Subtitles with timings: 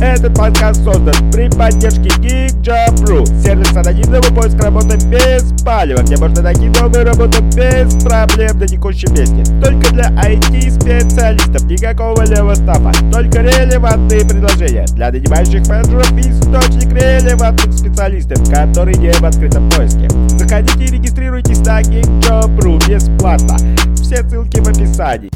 [0.00, 6.68] Этот подкаст создан при поддержке GeekJob.ru, сервис анонимного поиска работы без палева, где можно найти
[6.68, 9.42] новую работу без проблем на текущем месте.
[9.62, 17.72] Только для IT-специалистов, никакого левого стафа, только релевантные предложения для нанимающих менеджеров и источник релевантных
[17.72, 20.08] специалистов, которые не в открытом поиске.
[20.28, 23.56] Заходите и регистрируйтесь на GeekJob.ru бесплатно.
[23.94, 25.30] Все ссылки в описании.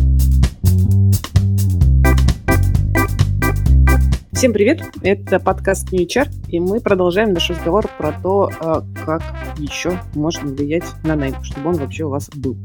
[4.40, 4.82] Всем привет!
[5.02, 9.22] Это подкаст New HR, и мы продолжаем наш разговор про то, а, как
[9.58, 12.56] еще можно влиять на найм, чтобы он вообще у вас был.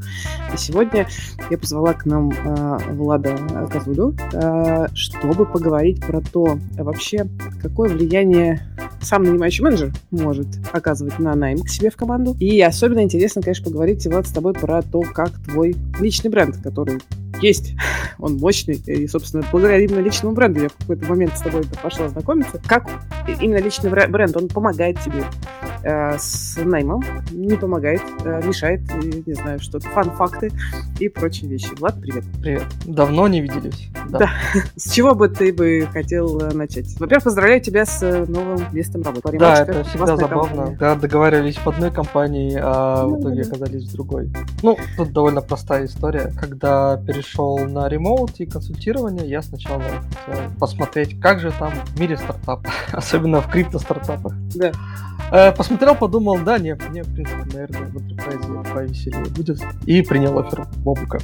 [0.54, 1.06] И сегодня
[1.50, 3.36] я позвала к нам а, Влада
[3.70, 7.26] Козулю, а, чтобы поговорить про то, вообще,
[7.60, 8.66] какое влияние
[9.02, 12.34] сам нанимающий менеджер может оказывать на найм к себе в команду.
[12.40, 17.02] И особенно интересно, конечно, поговорить, Влад, с тобой про то, как твой личный бренд, который
[17.42, 17.74] есть,
[18.18, 22.08] он мощный, и, собственно, благодаря именно личному бренду я в какой-то момент с тобой пошла
[22.08, 22.60] знакомиться.
[22.66, 22.88] Как
[23.40, 25.24] именно личный бренд, он помогает тебе
[25.82, 28.80] э, с наймом, не помогает, э, мешает,
[29.26, 30.50] не знаю, что-то, фан-факты
[30.98, 31.68] и прочие вещи.
[31.78, 32.24] Влад, привет.
[32.40, 32.64] Привет.
[32.86, 33.88] Давно не виделись.
[34.08, 34.18] Да.
[34.18, 34.30] да.
[34.76, 36.98] С чего бы ты бы хотел э, начать?
[36.98, 39.38] Во-первых, поздравляю тебя с э, новым местом работы.
[39.38, 40.56] Да, это всегда забавно.
[40.56, 40.76] Компания.
[40.78, 44.32] Да, договаривались в одной компании, а ну, в итоге оказались в другой.
[44.62, 46.32] Ну, тут довольно простая история.
[46.40, 52.00] Когда перешел перешел на ремоут и консультирование, я сначала хотел посмотреть, как же там в
[52.00, 54.32] мире стартапов, особенно в крипто-стартапах.
[54.54, 54.72] Да.
[55.30, 59.60] Э, посмотрел, подумал, да, не, мне, в принципе, наверное, в Enterprise повеселее будет.
[59.86, 61.18] И принял офер Бобука.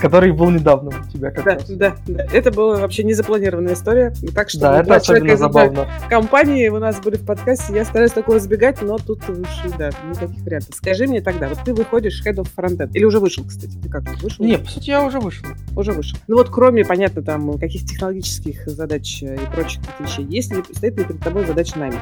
[0.00, 1.68] Который был недавно у тебя как да, раз.
[1.68, 2.26] Да, да.
[2.32, 4.14] Это была вообще незапланированная история.
[4.34, 5.88] Так что да, это особенно забавно.
[6.08, 7.74] Компании у нас были в подкасте.
[7.74, 10.74] Я стараюсь такого избегать, но тут уж, да, никаких вариантов.
[10.74, 12.90] Скажи мне тогда, вот ты выходишь Head of Frontend.
[12.94, 13.76] Или уже вышел, кстати?
[13.76, 14.44] Ты как, вышел?
[14.44, 15.46] Не, по сути, я уже вышел.
[15.76, 16.18] Уже вышел.
[16.28, 21.04] Ну вот кроме, понятно, там каких технологических задач и прочих вещей, есть ли, стоит ли
[21.04, 22.00] перед тобой задача найма?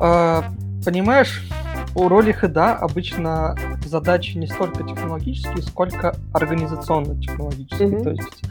[0.00, 0.44] А,
[0.84, 1.42] понимаешь,
[1.94, 3.56] у роли хеда обычно
[3.90, 7.88] задачи не столько технологические, сколько организационно-технологические.
[7.88, 8.02] Mm-hmm.
[8.02, 8.42] То есть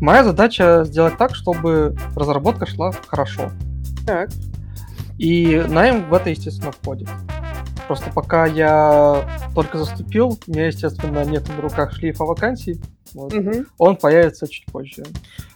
[0.00, 3.50] моя задача сделать так, чтобы разработка шла хорошо.
[4.06, 4.30] Так.
[5.18, 7.08] И найм в это, естественно, входит.
[7.86, 12.80] Просто пока я только заступил, у меня, естественно, нет на руках шлейфа вакансий.
[13.14, 13.32] Вот.
[13.32, 13.66] Угу.
[13.78, 15.02] Он появится чуть позже.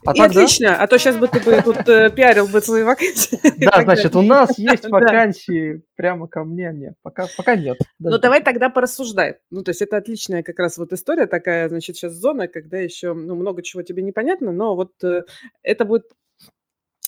[0.04, 0.40] А и тогда...
[0.40, 3.40] отлично, а то сейчас бы ты бы тут э, пиарил бы свои вакансии.
[3.66, 6.70] Да, значит, у нас есть вакансии прямо ко мне.
[6.72, 7.78] Нет, пока, пока нет.
[7.98, 9.38] Ну, давай тогда порассуждай.
[9.50, 13.14] Ну, то есть это отличная как раз вот история такая, значит, сейчас зона, когда еще
[13.14, 15.22] ну, много чего тебе непонятно, но вот э,
[15.62, 16.04] это будет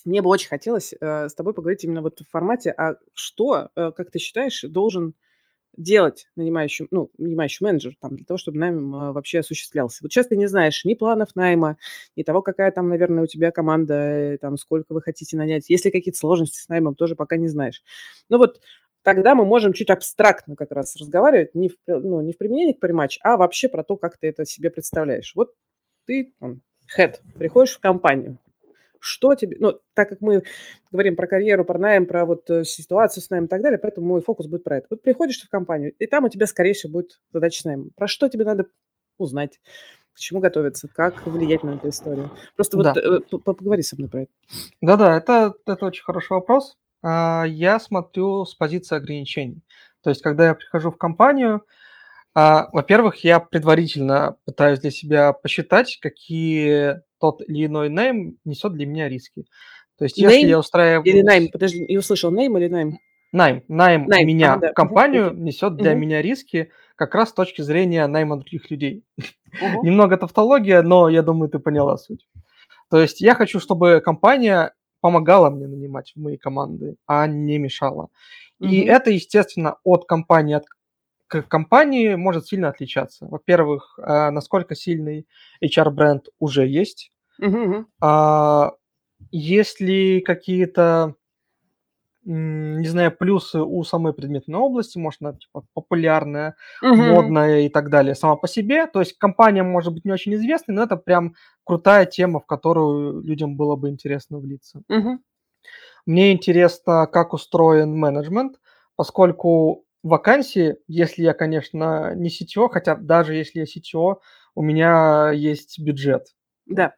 [0.05, 3.93] мне бы очень хотелось э, с тобой поговорить именно вот в формате, а что, э,
[3.95, 5.15] как ты считаешь, должен
[5.79, 10.01] делать нанимающий, ну, нанимающий менеджер там, для того, чтобы найм э, вообще осуществлялся.
[10.03, 11.79] Вот сейчас ты не знаешь ни планов найма,
[12.17, 15.71] ни того, какая там, наверное, у тебя команда, э, там, сколько вы хотите нанять.
[15.71, 17.83] Если какие-то сложности с наймом, тоже пока не знаешь.
[18.29, 18.61] Ну вот
[19.03, 22.81] тогда мы можем чуть абстрактно как раз разговаривать, не в, ну, не в применении к
[22.81, 25.33] париматч, а вообще про то, как ты это себе представляешь.
[25.37, 25.55] Вот
[26.07, 26.35] ты,
[26.97, 28.39] head, приходишь в компанию,
[29.01, 30.43] что тебе, ну, так как мы
[30.91, 34.07] говорим про карьеру, про найм, про вот э, ситуацию с наймом и так далее, поэтому
[34.07, 34.87] мой фокус будет про это.
[34.91, 37.91] Вот приходишь ты в компанию, и там у тебя, скорее всего, будет задача с наймом.
[37.97, 38.67] Про что тебе надо
[39.19, 39.61] узнать?
[40.13, 40.89] К чему готовиться?
[40.89, 42.31] Как влиять на эту историю?
[42.57, 42.95] Просто вот да.
[42.97, 44.33] э, поговори со мной про это.
[44.81, 46.77] Да-да, это, это очень хороший вопрос.
[47.03, 49.63] А, я смотрю с позиции ограничений.
[50.03, 51.65] То есть, когда я прихожу в компанию,
[52.35, 58.87] а, во-первых, я предварительно пытаюсь для себя посчитать, какие тот или иной найм несет для
[58.87, 59.45] меня риски.
[59.99, 61.05] То есть, если я устраиваю...
[61.05, 62.99] Или найм, подожди, я услышал, найм или найм?
[63.33, 63.63] Найм.
[63.69, 64.27] Найм, найм.
[64.27, 64.73] меня а, да.
[64.73, 65.99] компанию несет для угу.
[65.99, 69.05] меня риски как раз с точки зрения найма других людей.
[69.19, 69.85] Угу.
[69.85, 72.27] Немного тавтология, но я думаю, ты поняла суть.
[72.91, 78.09] То есть я хочу, чтобы компания помогала мне нанимать в мои команды, а не мешала.
[78.61, 78.91] И угу.
[78.91, 80.65] это, естественно, от компании от
[81.29, 83.27] к компании может сильно отличаться.
[83.27, 85.29] Во-первых, э, насколько сильный
[85.63, 87.13] HR-бренд уже есть.
[87.39, 87.87] Угу.
[88.01, 88.73] А,
[89.31, 91.15] есть ли какие-то,
[92.25, 96.97] не знаю, плюсы у самой предметной области, может, она типа, популярная, угу.
[96.97, 98.87] модная и так далее сама по себе.
[98.87, 103.23] То есть компания может быть не очень известной, но это прям крутая тема, в которую
[103.23, 104.83] людям было бы интересно влиться.
[104.89, 105.19] Угу.
[106.07, 108.59] Мне интересно, как устроен менеджмент,
[108.97, 114.17] поскольку вакансии, если я, конечно, не CTO, хотя даже если я CTO,
[114.55, 116.29] у меня есть бюджет.
[116.67, 116.95] Да.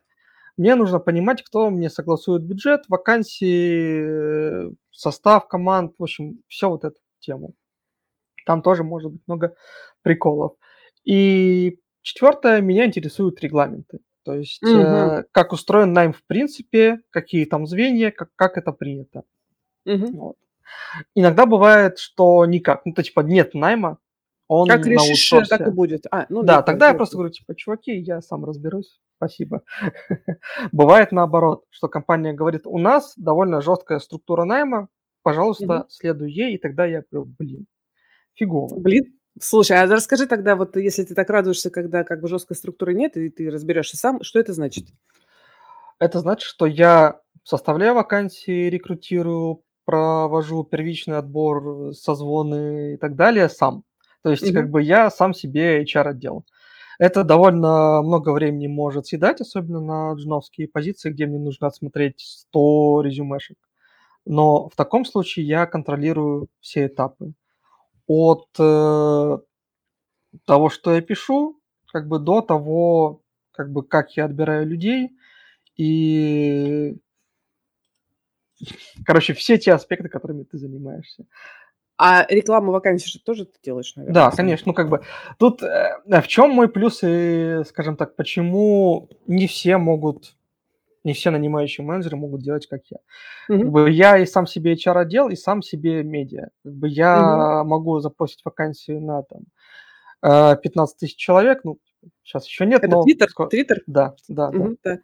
[0.56, 6.98] Мне нужно понимать, кто мне согласует бюджет, вакансии, состав команд, в общем, все вот эту
[7.20, 7.54] тему.
[8.46, 9.54] Там тоже может быть много
[10.02, 10.54] приколов.
[11.04, 14.00] И четвертое, меня интересуют регламенты.
[14.24, 14.76] То есть, Мгм.
[14.84, 19.22] э, как устроен найм в принципе, какие там звенья, как, как это принято.
[19.86, 20.12] Мгм.
[20.18, 20.36] Вот.
[21.14, 22.84] Иногда бывает, что никак.
[22.84, 23.98] Ну, то типа нет найма,
[24.52, 26.06] он Как решишь, э, так и будет.
[26.10, 29.62] А, ну Да, да, тогда я просто говорю, типа, чуваки, я сам разберусь, спасибо.
[30.72, 34.88] Бывает наоборот, что компания говорит, у нас довольно жесткая структура найма,
[35.22, 37.66] пожалуйста, следуй ей, и тогда я говорю, блин,
[38.34, 38.76] фигово.
[38.76, 39.04] Блин,
[39.40, 43.16] слушай, а расскажи тогда, вот если ты так радуешься, когда как бы жесткой структуры нет,
[43.16, 44.88] и ты разберешься сам, что это значит?
[46.00, 53.84] Это значит, что я составляю вакансии, рекрутирую, провожу первичный отбор, созвоны и так далее сам.
[54.22, 54.72] То есть, как Мгм.
[54.72, 56.44] бы я сам себе HR-отдел.
[56.98, 63.02] Это довольно много времени может съедать, особенно на джуновские позиции, где мне нужно отсмотреть 100
[63.02, 63.56] резюмешек.
[64.26, 67.32] Но в таком случае я контролирую все этапы.
[68.08, 69.38] От э,
[70.46, 71.60] того, что я пишу,
[71.92, 73.22] как бы до того,
[73.52, 75.10] как бы как я отбираю людей.
[75.76, 76.96] И,
[79.04, 81.26] короче, все те аспекты, которыми ты занимаешься.
[81.98, 85.02] А рекламу вакансий же тоже ты делаешь, наверное, Да, конечно, ну как бы
[85.38, 90.34] тут э, в чем мой плюс и, скажем так, почему не все могут,
[91.04, 92.98] не все нанимающие менеджеры могут делать, как я.
[93.48, 93.70] Как Мгм.
[93.70, 96.48] бы я и сам себе HR-отдел, и сам себе медиа.
[96.64, 99.42] Как бы я могу запросить вакансии на там
[100.22, 101.78] э, 15 тысяч человек, ну,
[102.22, 103.02] сейчас еще нет, Это но...
[103.02, 103.28] Твиттер?
[103.50, 103.82] Твиттер?
[103.86, 104.58] Да, да, да.
[104.58, 104.98] Мгм, да.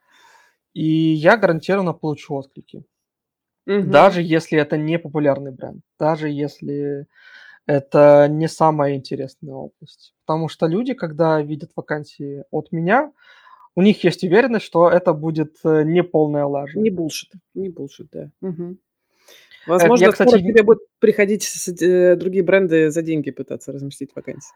[0.72, 2.84] И я гарантированно получу отклики.
[3.66, 3.90] Мгм.
[3.90, 7.06] Даже если это не популярный бренд, даже если
[7.66, 10.14] это не самая интересная область.
[10.24, 13.12] Потому что люди, когда видят вакансии от меня,
[13.74, 16.78] у них есть уверенность, что это будет э, не полная лажа.
[16.78, 18.30] Не булшит, не булшит, да.
[18.40, 18.70] Мгм.
[18.70, 18.78] я,
[19.66, 23.72] Возможно, кстати, скоро к не- тебе будут приходить с- э, другие бренды за деньги пытаться
[23.72, 24.54] разместить вакансии.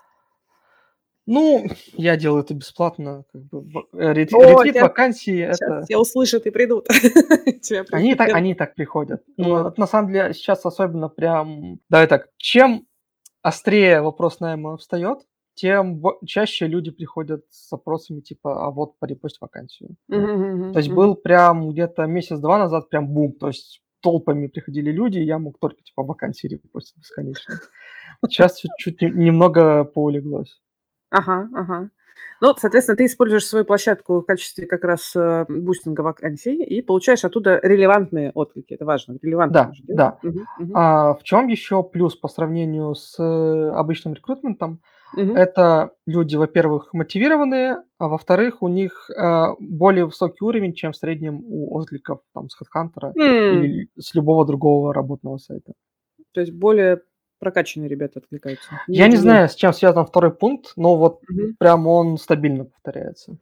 [1.26, 3.24] Ну, я делаю это бесплатно.
[3.32, 5.54] Как бы, э, рет- О, ретвит щас- вакансии это...
[5.54, 6.86] Сейчас все услышат и придут.
[7.62, 9.22] Тебя Они так, они так приходят.
[9.36, 11.78] Ну Ну, это на самом деле сейчас особенно прям...
[11.88, 12.86] Давай так, чем
[13.42, 15.20] острее вопрос найма встает,
[15.54, 19.96] тем чаще люди приходят с запросами типа, а вот порепость вакансию.
[20.08, 20.96] Мгм, То есть мгм.
[20.96, 25.58] был прям где-то месяц-два назад прям бум, то есть толпами приходили люди, и я мог
[25.58, 27.54] только типа вакансии репостить бесконечно.
[28.26, 30.60] Сейчас чуть-чуть не- немного поулеглось.
[31.10, 31.90] Ага, ага.
[32.40, 37.24] Ну, соответственно, ты используешь свою площадку в качестве как раз э, бустинга вакансий и получаешь
[37.24, 38.74] оттуда релевантные отклики.
[38.74, 39.18] Это важно.
[39.20, 40.18] Релевантные Да, да.
[40.22, 44.80] Мгм, мгм, А в чем еще плюс по сравнению с э, обычным recruitment ом?
[45.16, 45.36] мгм.
[45.36, 51.42] Это люди, во-первых, мотивированные, а во-вторых, у них э, более высокий уровень, чем в среднем
[51.44, 55.72] у откликов там, с HeadHunter М, или с любого другого работного сайта.
[56.32, 57.02] То есть более
[57.40, 58.68] прокачанные ребята откликаются.
[58.86, 59.22] Я не удивлен.
[59.22, 61.56] знаю, с чем связан второй пункт, но вот Мгм.
[61.58, 63.36] прям он стабильно повторяется.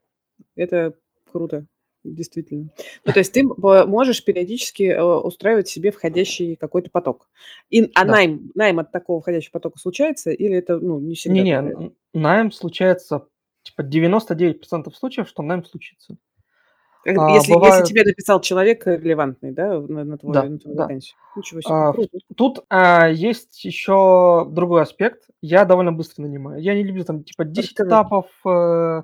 [0.56, 0.94] Это
[1.30, 1.66] круто,
[2.04, 2.70] действительно.
[3.04, 7.28] Ну, то есть ты можешь периодически э, устраивать себе входящий какой-то поток.
[7.68, 8.12] И, а Да.
[8.12, 11.42] найм, найм от такого входящего потока случается, или это ну, не всегда?
[11.42, 13.28] Не-не, найм случается
[13.62, 16.16] типа 99% случаев, что найм случится.
[17.06, 20.76] А, если, бывают- если тебе написал человек релевантный, да, на, на твой, Да, на твою
[20.76, 20.82] да.
[20.84, 21.16] вакансию.
[21.36, 22.18] Ничего себе, А, круто.
[22.36, 25.24] Тут а, есть еще другой аспект.
[25.40, 26.60] Я довольно быстро нанимаю.
[26.60, 27.88] Я не люблю там типа 10 Расскажи.
[27.88, 29.02] этапов, э,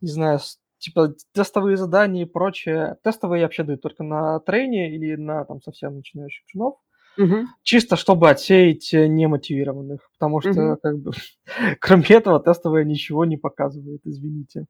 [0.00, 0.38] не знаю,
[0.78, 2.96] типа тестовые задания и прочее.
[3.04, 6.76] Тестовые я вообще даю только на трейне или на там совсем начинающих джунов.
[7.16, 7.48] Мгм.
[7.62, 10.76] Чисто чтобы отсеять э, немотивированных, потому что Мгм.
[10.82, 11.12] как бы
[11.80, 14.66] кроме этого тестовое ничего не показывает, извините.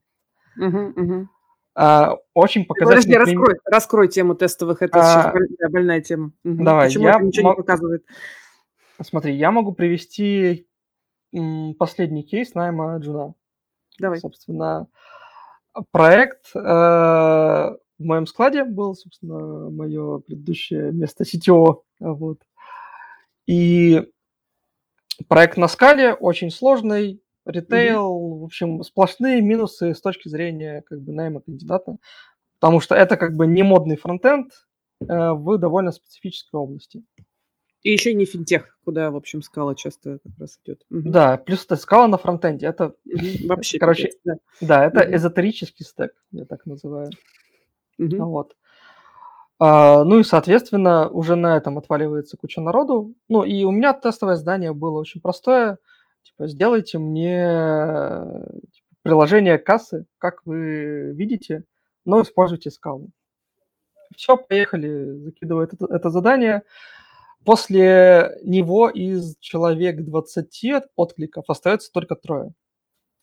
[0.56, 1.30] Мгм, мгм.
[1.76, 4.80] А, очень Подожди, показательный пример- раскрой, раскрой тему тестовых.
[4.82, 6.32] Это А, сейчас больная тема.
[6.44, 6.64] Мгм.
[6.64, 8.04] давай, Почему я это ничего мог- не показывает?
[9.02, 10.68] Смотри, я могу привести
[11.78, 13.34] последний кейс найма джуна.
[13.98, 14.18] Давай.
[14.20, 14.86] Собственно,
[15.90, 21.82] проект э, в моем складе был, собственно, мое предыдущее место CTO.
[21.98, 22.38] Вот.
[23.46, 24.08] И
[25.28, 31.12] проект на скале очень сложный, ритейл, в общем, сплошные минусы с точки зрения как бы
[31.12, 31.96] найма кандидата,
[32.60, 34.52] потому что это как бы не модный фронтенд
[35.08, 37.04] э, в довольно специфической области.
[37.82, 40.82] И еще не финтех, куда, в общем, скала часто как раз идет.
[40.88, 43.48] Да, плюс это скала на фронтенде, это Мгм.
[43.48, 44.34] Вообще, короче, да.
[44.60, 45.16] Да, это Мгм.
[45.16, 47.10] эзотерический стек, я так называю.
[47.98, 48.24] Мгм.
[48.24, 48.56] Вот.
[49.58, 53.14] А, ну и, соответственно, уже на этом отваливается куча народу.
[53.28, 55.78] Ну и у меня тестовое задание было очень простое.
[56.24, 57.46] Типа, сделайте мне
[58.72, 61.64] типа, приложение кассы, как вы видите,
[62.04, 63.10] но используйте скалу.
[64.16, 66.62] Все, поехали, закидываю это, это задание.
[67.44, 72.52] После него из человек 20 откликов остается только трое.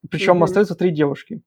[0.10, 0.44] Причем Мгм.
[0.44, 1.42] остаются три девушки.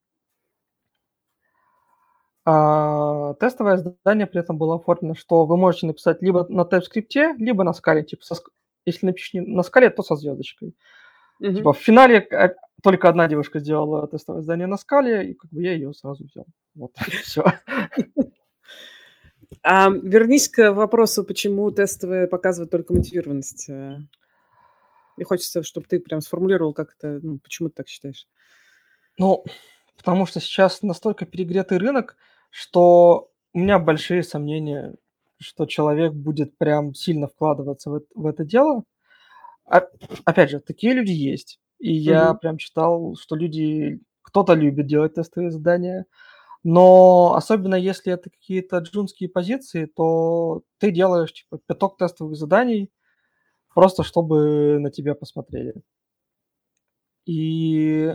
[2.46, 7.64] А, тестовое задание при этом было оформлено, что вы можете написать либо на TypeScript, либо
[7.64, 8.02] на скале.
[8.04, 8.37] Типа, со,
[8.84, 10.75] если напишешь на скале, то со звездочкой.
[11.44, 11.56] Mm-hmm.
[11.56, 15.62] Типа в финале а, только одна девушка сделала тестовое задание на скале, и как бы
[15.62, 16.46] я ее сразу взял.
[16.74, 17.44] Вот, все.
[19.62, 23.68] А, вернись к вопросу, почему тестовые показывают только мотивированность.
[23.68, 23.98] Э,
[25.16, 28.26] мне хочется, чтобы ты прям сформулировал, как это, ну, почему ты так считаешь.
[29.18, 29.44] Ну,
[29.96, 32.16] потому что сейчас настолько перегретый рынок,
[32.50, 34.94] что у меня большие сомнения,
[35.38, 38.84] что человек будет прям сильно вкладываться в это, в это дело.
[39.66, 39.83] А,
[40.25, 41.61] опять же, такие люди есть.
[41.78, 42.40] И я угу.
[42.40, 46.06] прям читал, что люди, кто-то любит делать тестовые задания,
[46.62, 52.90] но особенно если это какие-то джунские позиции, то ты делаешь типа пяток тестовых заданий,
[53.75, 55.75] просто чтобы на тебя посмотрели.
[57.26, 58.14] И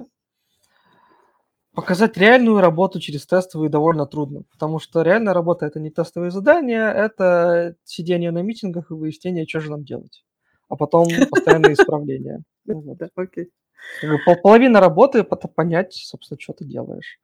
[1.73, 6.89] показать реальную работу через тестовые довольно трудно, потому что реальная работа это не тестовые задания,
[6.89, 10.23] это сидение на митингах и выяснение, что же нам делать,
[10.69, 11.07] а потом
[12.65, 13.51] да, окей.
[14.43, 17.19] Половина работы это понять, собственно, что ты делаешь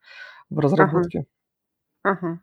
[0.50, 1.26] в разработке.
[2.02, 2.40] Ага.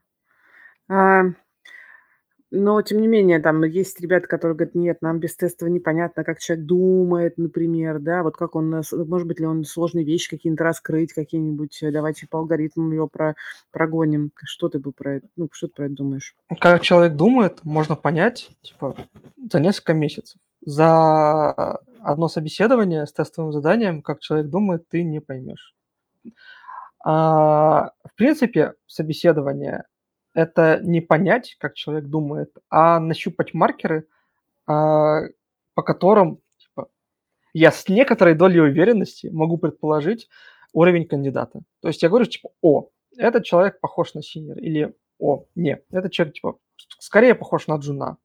[2.55, 6.37] Но, тем не менее, там есть ребята, которые говорят, нет, нам без тестов непонятно, как
[6.37, 11.13] человек думает, например, да, вот как он, может быть ли он сложные вещи какие-то раскрыть,
[11.13, 13.33] какие-нибудь, э, давайте по алгоритмам его про,
[13.71, 14.31] прогоним.
[14.43, 16.35] Что ты бы про это, ну, что ты про это думаешь?
[16.59, 18.95] Как человек думает, можно понять, типа,
[19.51, 20.39] за несколько месяцев.
[20.65, 25.75] За одно собеседование с тестовым заданием, как человек думает, ты не поймешь.
[27.03, 29.83] А, в принципе, собеседование–
[30.33, 34.07] это не понять, как человек думает, а нащупать маркеры,
[34.65, 35.23] а,
[35.73, 36.87] по которым типа,
[37.53, 40.29] я с некоторой долей уверенности могу предположить
[40.71, 41.61] уровень кандидата.
[41.81, 46.11] То есть я говорю, типа, о, этот человек похож на синер, или о, нет, этот
[46.11, 46.57] человек, типа,
[46.99, 48.17] скорее похож на джуна.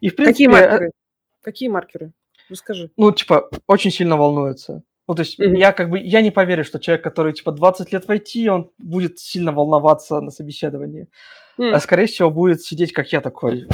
[0.00, 0.90] И, в принципе, Какие маркеры?
[1.44, 2.12] Какие маркеры?
[2.48, 2.90] Расскажи.
[2.96, 4.82] Ну, типа, очень сильно волнуется.
[5.06, 5.56] Ну, то есть mm-hmm.
[5.58, 8.70] я как бы, я не поверю, что человек, который, типа, 20 лет в IT, он
[8.78, 11.08] будет сильно волноваться на собеседовании.
[11.58, 11.72] Mm.
[11.72, 13.66] А, скорее всего, будет сидеть, как я такой.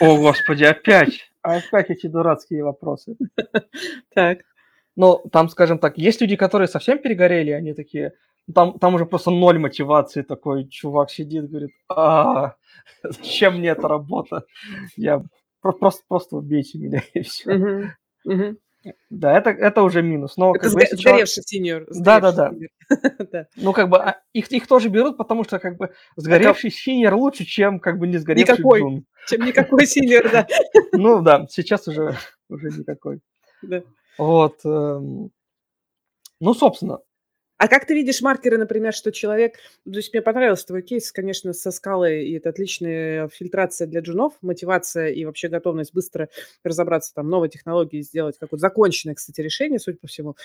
[0.00, 1.30] О, господи, опять!
[1.42, 3.16] Опять эти дурацкие вопросы.
[4.14, 4.38] Так.
[4.96, 8.14] Но там, скажем так, есть люди, которые совсем перегорели, они такие,
[8.52, 12.54] там, там уже просто ноль мотивации такой, чувак сидит, говорит, а
[13.02, 14.44] зачем мне эта работа?
[14.96, 15.22] Я
[15.72, 17.50] просто, просто убейте меня и все.
[17.50, 17.88] Uh-huh.
[18.26, 18.56] Uh-huh.
[19.10, 20.36] Да, это, это уже минус.
[20.36, 21.86] Но, это как сго- бы, сгоревший сеньор.
[21.90, 22.52] Да, да,
[23.32, 23.46] да.
[23.56, 26.78] Ну, как бы а, их, их тоже берут, потому что как бы сгоревший это...
[26.78, 29.06] сеньор лучше, чем как бы не сгоревший никакой, джун.
[29.28, 30.46] Чем никакой сеньор, да.
[30.92, 32.16] Ну да, сейчас уже,
[32.48, 33.20] уже никакой.
[33.62, 33.82] Да.
[34.18, 34.60] Вот.
[34.64, 35.30] Эм...
[36.38, 36.98] Ну, собственно,
[37.58, 39.54] а как ты видишь маркеры, например, что человек...
[39.84, 44.34] То есть мне понравился твой кейс, конечно, со скалой, и это отличная фильтрация для джунов,
[44.42, 46.28] мотивация и вообще готовность быстро
[46.64, 50.36] разобраться, там, новые технологии сделать, какое-то законченное, кстати, решение, судя по всему.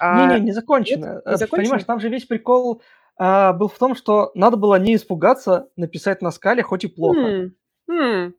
[0.00, 0.26] А...
[0.26, 1.22] Не-не, не законченное.
[1.24, 1.46] Не э?
[1.46, 2.82] Понимаешь, там же весь прикол
[3.16, 7.52] а, был в том, что надо было не испугаться написать на скале, хоть и плохо.
[7.88, 8.34] Хм.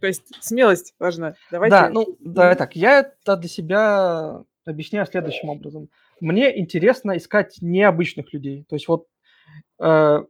[0.00, 1.34] То есть смелость важна.
[1.50, 1.76] Давайте...
[1.76, 5.88] Да, ну, да, так, я это для себя объясняю следующим образом
[6.22, 8.64] мне интересно искать необычных людей.
[8.68, 9.06] То есть вот
[9.80, 10.24] э,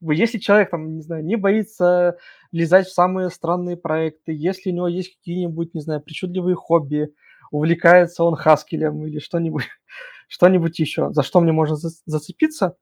[0.00, 2.18] если человек там, не знаю, не боится
[2.50, 7.14] влезать в самые странные проекты, если у него есть какие-нибудь, не знаю, причудливые хобби,
[7.52, 9.64] увлекается он хаскелем или что-нибудь,
[10.28, 12.76] что-нибудь еще, за что мне можно зацепиться,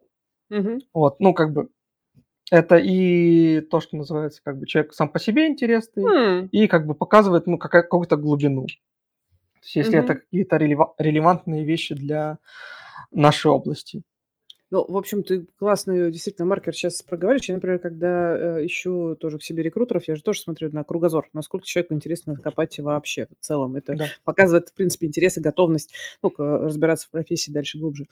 [0.51, 0.81] mm-hmm.
[0.95, 1.69] вот, ну, как бы,
[2.51, 6.49] это и то, что называется, как бы, человек сам по себе интересный, mm.
[6.51, 8.67] и как бы показывает, ну, какую-то глубину.
[9.61, 12.39] То есть если это какие-то релева- релевантные вещи для
[13.11, 14.03] нашей области.
[14.73, 17.47] Ну, в общем, ты классный действительно маркер сейчас проговоришь.
[17.49, 21.29] Я, например, когда э, ищу тоже к себе рекрутеров, я же тоже смотрю на кругозор,
[21.33, 23.75] насколько человеку интересно копать вообще в целом.
[23.75, 24.07] Это Да.
[24.23, 28.07] показывает, в принципе, интерес и готовность ну, разбираться в профессии дальше глубже.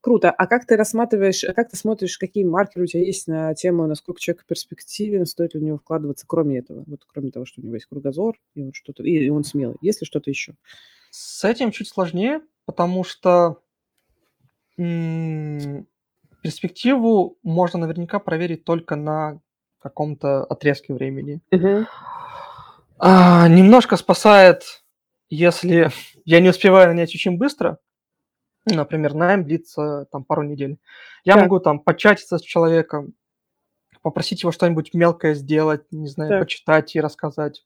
[0.00, 0.32] Круто.
[0.32, 4.20] А как ты рассматриваешь, как ты смотришь, какие маркеры у тебя есть на тему, насколько
[4.20, 6.82] человек перспективен, стоит ли у него вкладываться, кроме этого?
[6.88, 9.76] Вот кроме того, что у него есть кругозор, и вот что-то, и он смелый.
[9.80, 10.54] Есть ли что-то еще?
[11.10, 13.58] С этим чуть сложнее, потому что
[16.40, 19.40] перспективу можно наверняка проверить только на
[19.80, 21.40] каком-то отрезке времени.
[21.50, 21.86] Мгм.
[22.98, 24.82] А, немножко спасает,
[25.28, 25.90] если
[26.24, 27.78] я не успеваю нанять очень быстро.
[28.66, 30.78] Например, найм длится там пару недель.
[31.24, 31.44] Я Так.
[31.44, 33.14] могу там початиться с человеком,
[34.02, 36.40] попросить его что-нибудь мелкое сделать, не знаю, Так.
[36.42, 37.64] почитать и рассказать.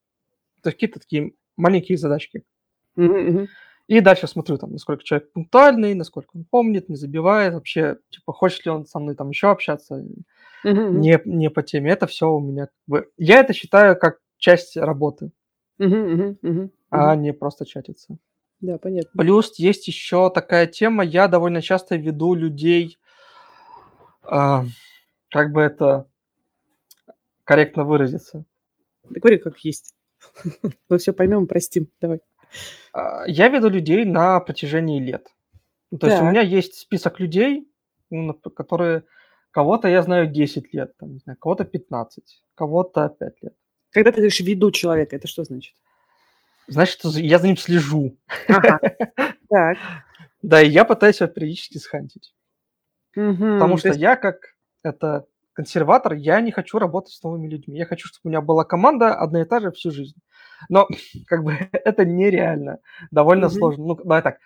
[0.63, 2.45] То есть какие-то такие маленькие задачки.
[2.97, 3.49] Мгм.
[3.87, 8.65] И дальше смотрю, там, насколько человек пунктуальный, насколько он помнит, не забивает, вообще, типа, хочет
[8.65, 10.03] ли он со мной там еще общаться.
[10.65, 11.91] Мгм, не, не по теме.
[11.91, 12.67] Это все у меня...
[12.67, 15.33] как бы- Я это считаю как часть работы,
[15.79, 18.17] мгм, мгм, а не просто чатиться.
[18.61, 19.11] Да, понятно.
[19.19, 22.97] Плюс есть еще такая тема, я довольно часто веду людей,
[24.23, 24.65] а,
[25.31, 26.07] как бы это
[27.45, 28.45] корректно выразиться.
[29.11, 29.95] Да говори, как есть.
[30.89, 31.89] Мы все поймем простим.
[32.01, 32.21] Давай.
[32.93, 35.29] А, Я веду людей на протяжении лет.
[35.91, 37.69] Ну, То есть у меня есть список людей,
[38.11, 39.05] ну, которые
[39.51, 43.55] кого-то я знаю 10 лет, там, не знаю, кого-то 15, кого-то 5 лет.
[43.91, 45.75] Когда ты говоришь «веду человека», это что значит?
[46.67, 48.17] Значит, я за ним слежу.
[48.49, 48.81] Ага.
[49.49, 49.79] Так.
[50.43, 52.35] Да, и я пытаюсь его периодически схантить.
[53.15, 57.79] Потому То что есть- я как это консерватор, я не хочу работать с новыми людьми.
[57.79, 60.17] Я хочу, чтобы у меня была команда одна и та же всю жизнь.
[60.69, 60.89] Но
[61.27, 62.79] как бы это нереально.
[63.11, 63.55] Довольно Мгм.
[63.57, 63.85] сложно.
[63.85, 64.39] Ну, давай так.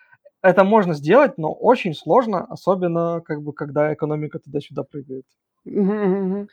[0.42, 5.24] Это можно сделать, но очень сложно, особенно как бы когда экономика туда-сюда прыгает.
[5.64, 6.48] Мгм.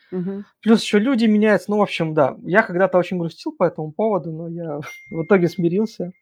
[0.62, 1.70] Плюс еще люди меняются.
[1.70, 2.36] Ну, в общем, да.
[2.42, 6.12] Я когда-то очень грустил по этому поводу, но я в итоге смирился.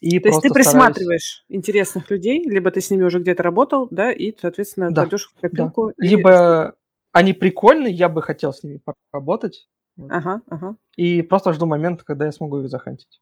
[0.00, 3.44] И То есть ты просто стараюсь- присматриваешь интересных людей, либо ты с ними уже где-то
[3.44, 5.90] работал, да, и, соответственно, Да, кладешь в копилку.
[5.90, 6.74] и- Либо
[7.12, 8.80] они прикольные, я бы хотел с ними
[9.12, 9.68] поработать.
[10.08, 10.76] Ага, ага.
[10.96, 13.20] И просто жду момента, когда я смогу их захантить.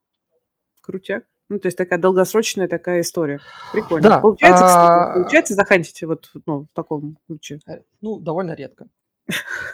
[0.83, 1.25] Крутяк.
[1.49, 3.41] Ну, то есть такая долгосрочная такая история.
[3.73, 4.09] Прикольно.
[4.09, 7.59] Да, Получается, кстати, а- получается захантить вот ну, в таком ключе?
[7.67, 8.87] Э, Ну, довольно редко.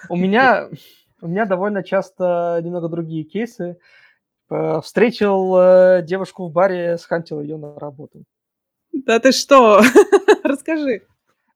[0.09, 0.69] У меня,
[1.21, 3.79] у меня довольно часто немного другие кейсы.
[4.51, 8.25] Э, Встретил э, девушку в баре, схантил ее на работу.
[8.93, 9.83] Да ты что?
[10.45, 11.03] Расскажи.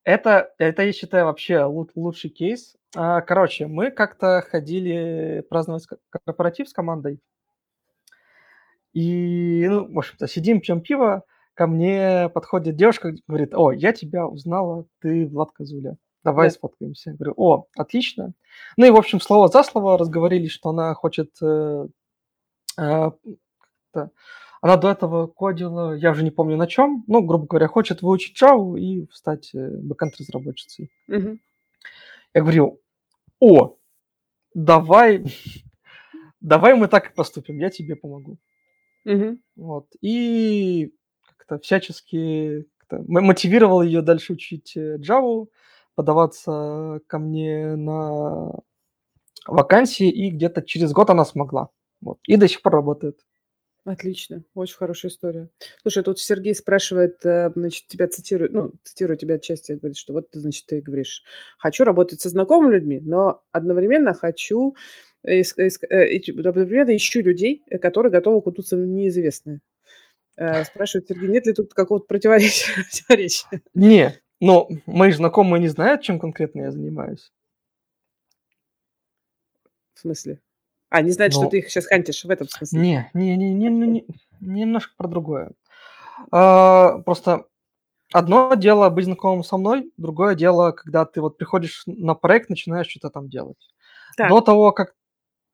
[0.04, 2.76] Это, это, я считаю, вообще лу- лучший кейс.
[2.96, 7.20] А, Короче, мы как-то ходили праздновать ко- корпоратив с командой.
[8.92, 11.22] И, ну, в общем-то, сидим, пьем пиво.
[11.54, 15.96] Ко мне подходит девушка, говорит, о, я тебя узнала, ты Влад Козуля.
[16.24, 16.54] Давай Да.
[16.54, 17.10] сфоткаемся.
[17.10, 18.32] Я говорю, о, отлично.
[18.76, 21.30] Ну и, в общем, слово за слово разговорились, что она хочет...
[21.42, 21.86] э,
[22.78, 23.10] э,
[24.62, 28.40] она до этого кодила, я уже не помню на чем, ну, грубо говоря, хочет выучить
[28.40, 30.90] Java и стать э, бэкэнд-разработчицей.
[31.08, 31.40] Мгм.
[32.34, 32.80] Я говорю,
[33.40, 33.76] о,
[34.54, 35.24] давай,
[36.40, 38.38] давай мы так и поступим, я тебе помогу.
[39.04, 39.42] Мгм.
[39.56, 39.86] Вот.
[40.00, 40.92] И
[41.36, 45.46] как-то всячески как-то мотивировал ее дальше учить э, Java,
[45.94, 48.52] подаваться ко мне на
[49.46, 51.70] вакансии, и где-то через год она смогла.
[52.00, 52.18] Вот.
[52.26, 53.20] И до сих пор работает.
[53.84, 55.48] Отлично, очень хорошая история.
[55.80, 60.28] Слушай, тут Сергей спрашивает, э, значит, тебя цитирую, ну, цитирую тебя отчасти, говорит, что вот,
[60.32, 61.22] значит, ты говоришь,
[61.58, 64.76] хочу работать со знакомыми людьми, но одновременно хочу,
[65.22, 69.60] э, одновременно ищу людей, э, которые готовы окунуться в неизвестное.
[70.36, 72.72] Спрашивает Сергей, нет ли тут какого-то противоречия?
[72.74, 73.62] противоречия?
[73.74, 77.30] Не, но мои знакомые не знают, чем конкретно я занимаюсь.
[79.94, 80.40] В смысле?
[80.90, 82.80] А, не знает, что Ну, ты их сейчас хантишь в этом смысле?
[82.80, 84.06] Не, не, не, не, не, не-
[84.40, 85.52] немножко про другое.
[86.32, 87.46] А, Просто
[88.12, 92.88] одно дело быть знакомым со мной, другое дело, когда ты вот приходишь на проект, начинаешь
[92.88, 93.58] что-то там делать.
[94.16, 94.94] Так, До того, как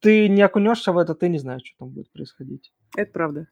[0.01, 2.73] ты не окунешься в это, ты не знаешь, что там будет происходить.
[2.97, 3.47] это правда.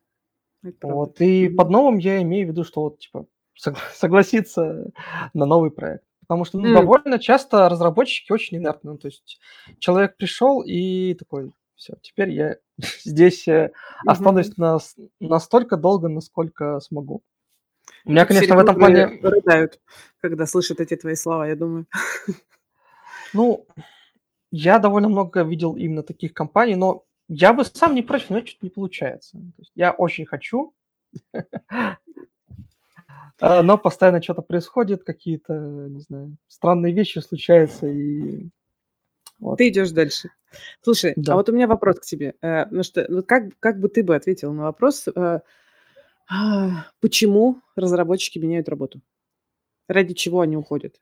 [0.63, 0.97] Это правда.
[0.97, 1.21] Вот.
[1.21, 1.57] И Мгм.
[1.57, 4.87] под новым я имею в виду, что вот, типа, сог- согласиться
[5.35, 6.05] на новый проект.
[6.27, 6.73] Потому что ну, М.
[6.75, 8.93] довольно часто разработчики очень инертны.
[8.93, 9.39] Ну, то есть
[9.79, 12.57] человек пришел и такой, все, теперь я
[13.05, 13.73] здесь э,
[14.07, 17.23] останусь нас- настолько долго, насколько смогу.
[18.05, 19.81] У меня, конечно, в этом плане, рыдают,
[20.21, 21.87] когда слышат эти твои слова, я думаю.
[23.33, 23.67] ну,
[24.51, 28.59] я довольно много видел именно таких компаний, но я бы сам не против, но что-то
[28.63, 29.39] не получается.
[29.75, 30.75] Я очень хочу,
[33.41, 35.55] а, но постоянно что-то происходит, какие-то,
[35.89, 38.51] не знаю, странные вещи случаются, и
[39.39, 40.31] вот, Ты идешь дальше.
[40.83, 41.35] Слушай, а да.
[41.35, 42.35] вот у меня вопрос к тебе.
[42.41, 45.41] Э, ну что, ну как, как бы ты бы ответил на вопрос, э,
[46.31, 49.01] а, почему разработчики меняют работу?
[49.89, 51.01] Ради чего они уходят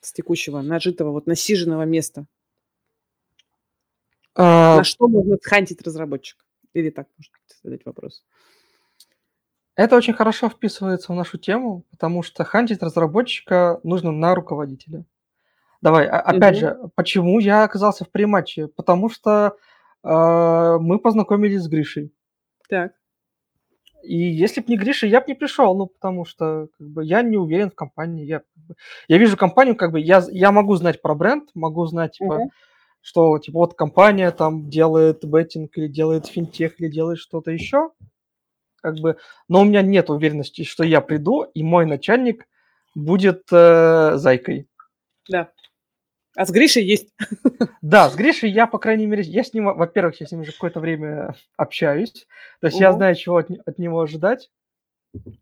[0.00, 2.26] с текущего, нажитого, вот насиженного места?
[4.34, 6.44] А, На что можно схантить разработчика?
[6.74, 8.24] Или так можно задать вопрос?
[9.74, 15.04] Это очень хорошо вписывается в нашу тему, потому что хантить разработчика нужно на руководителя.
[15.80, 16.60] Давай, а- опять Мгм.
[16.60, 18.68] же, почему я оказался в прематче?
[18.68, 19.56] Потому что
[20.02, 22.12] а, мы познакомились с Гришей.
[22.68, 22.92] Так.
[24.02, 27.22] И если бы не Гриша, я бы не пришел, ну, потому что как бы, я
[27.22, 28.24] не уверен в компании.
[28.24, 28.42] Я,
[29.08, 32.50] я вижу компанию, как бы, я, я могу знать про бренд, могу знать, типа, Мгм.
[33.00, 37.90] что, типа, вот компания там делает беттинг или делает финтех или делает что-то еще,
[38.80, 39.16] как бы,
[39.48, 42.46] но у меня нет уверенности, что я приду, и мой начальник
[42.94, 44.68] будет э, зайкой.
[45.28, 45.50] Да.
[46.38, 47.12] А с Гришей есть.
[47.82, 50.52] Да, с Гришей я, по крайней мере, я с ним, во-первых, я с ним уже
[50.52, 52.26] какое-то время общаюсь,
[52.60, 52.96] то есть я Ого.
[52.98, 54.50] знаю, чего от, от него ожидать,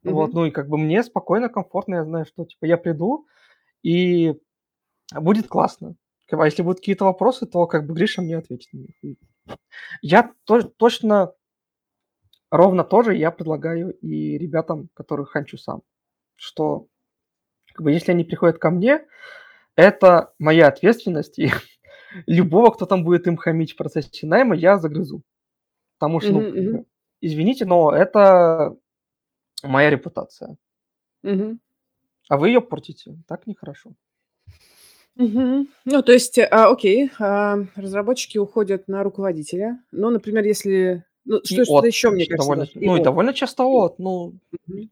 [0.04, 0.32] вот, Мгм.
[0.32, 3.26] ну и как бы мне спокойно, комфортно, я знаю, что типа я приду
[3.82, 4.36] и
[5.12, 5.96] будет классно.
[6.30, 8.94] А если будут какие-то вопросы, то как бы Гриша мне ответит на них.
[9.02, 9.18] И
[10.00, 11.34] Я то- точно
[12.50, 15.82] ровно то же я предлагаю и ребятам, которых ханчу сам,
[16.36, 16.86] что
[17.74, 19.04] как бы, если они приходят ко мне,
[19.76, 21.50] это моя ответственность, и
[22.26, 25.22] любого, кто там будет им хамить в процессе найма, я загрызу.
[25.98, 26.72] Потому что, ну, мгм.
[26.72, 26.84] бы,
[27.20, 28.76] извините, но это
[29.62, 30.56] моя репутация.
[31.22, 31.60] Мгм.
[32.28, 33.16] А вы ее портите.
[33.28, 33.92] Так нехорошо.
[35.14, 35.68] Мгм.
[35.86, 39.82] Ну, то есть, а, окей, а, разработчики уходят на руководителя.
[39.90, 41.04] Ну, например, если...
[41.24, 43.04] Ну, что, что от еще, мне кажется, довольно, и ну и от.
[43.04, 43.98] довольно часто от.
[43.98, 44.34] Ну,
[44.66, 44.90] Мгм.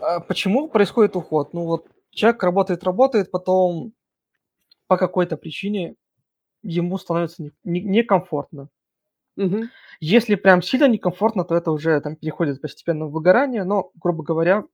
[0.00, 1.54] а почему происходит уход?
[1.54, 3.94] Ну вот человек работает, работает, потом
[4.86, 5.94] по какой-то причине
[6.62, 8.68] ему становится не- не- некомфортно.
[9.36, 9.70] Мгм.
[10.00, 14.64] Если прям сильно некомфортно, то это уже там переходит постепенно в выгорание, но, грубо говоря,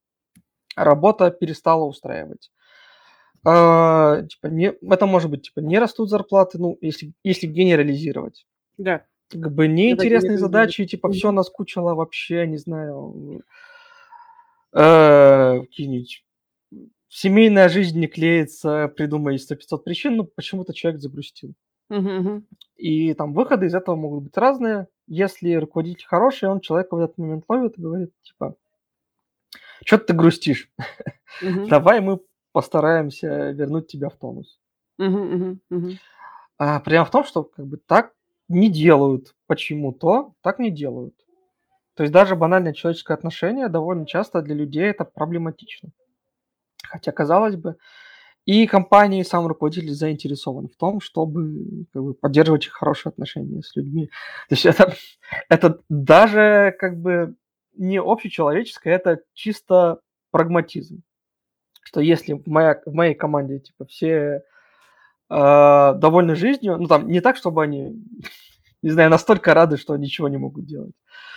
[0.77, 2.51] работа перестала устраивать.
[3.43, 8.47] А, типа, не, это может быть, типа, не растут зарплаты, ну, если, если генерализировать.
[8.77, 9.05] Да.
[9.31, 10.41] Как бы неинтересные генерализировать.
[10.41, 11.15] задачи, типа, Мгм.
[11.15, 13.43] все наскучило вообще, не знаю,
[14.73, 16.25] э, какие-нибудь
[17.11, 21.55] семейная жизнь не клеится, придумай 100-500 причин, но почему-то человек загрустил.
[22.77, 24.87] И там выходы из этого могут быть разные.
[25.07, 28.55] Если руководитель хороший, он человека в этот момент ловит и говорит, типа,
[29.85, 30.71] что ты грустишь?
[31.43, 32.21] Давай мы
[32.53, 34.61] постараемся вернуть тебя в тонус.
[34.99, 35.61] Мгм.
[36.59, 38.13] А проблема в том, что как бы так
[38.49, 41.15] не делают почему-то, так не делают.
[41.95, 45.91] То есть даже банальное человеческое отношение довольно часто для людей это проблематично.
[46.91, 47.77] Хотя, казалось бы,
[48.47, 53.77] и компания, и сам руководитель заинтересован в том, чтобы как бы, поддерживать хорошие отношения с
[53.77, 54.07] людьми.
[54.49, 54.95] То есть это,
[55.49, 57.37] это даже как бы
[57.77, 60.01] не общечеловеческое, это чисто
[60.33, 61.03] прагматизм.
[61.83, 64.43] Что если в, моя, в моей команде типа все
[65.31, 68.03] э, довольны жизнью, ну там не так, чтобы они,
[68.83, 70.95] не знаю, настолько рады, что ничего не могут делать,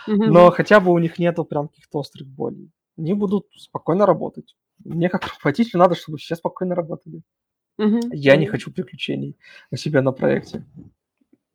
[0.07, 2.71] но хотя бы у них нету прям каких-то острых болей.
[2.97, 4.55] Они будут спокойно работать.
[4.85, 7.21] Мне как руководителю надо, чтобы все спокойно работали.
[7.77, 9.37] Мгм, Я не хочу приключений
[9.71, 10.63] у себя на проекте.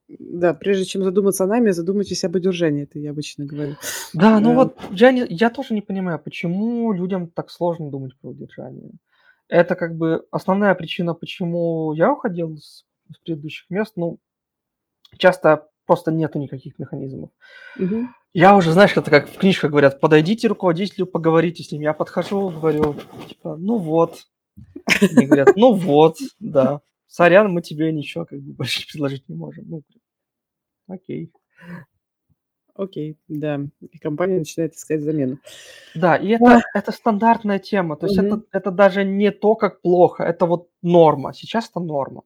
[0.08, 3.76] Да, прежде чем задуматься о нами, задумайтесь об удержании, это я обычно говорю.
[4.14, 8.30] Да, ну вот я, не, я тоже не понимаю, почему людям так сложно думать про
[8.30, 8.92] удержание.
[9.48, 13.92] Это как бы основная причина, почему я уходил с, с предыдущих мест.
[13.96, 14.18] Ну,
[15.18, 17.30] часто просто нету никаких механизмов.
[17.76, 18.08] Мгм.
[18.34, 21.82] Я уже, знаешь, это как в книжках говорят, подойдите руководителю, поговорите с ним.
[21.82, 22.94] Я подхожу, говорю,
[23.28, 24.26] типа, ну вот.
[25.00, 26.80] Они говорят, ну вот, да.
[27.06, 29.64] Сорян, мы тебе ничего как бы больше предложить не можем.
[29.68, 29.82] Ну,
[30.88, 31.32] окей.
[32.74, 33.60] Окей, да.
[33.80, 35.38] И компания начинает искать замену.
[35.94, 37.96] Да, и это, это стандартная тема.
[37.96, 38.44] То есть это, Мгм.
[38.52, 41.32] это даже не то, как плохо, это вот норма.
[41.32, 42.22] Сейчас это норма.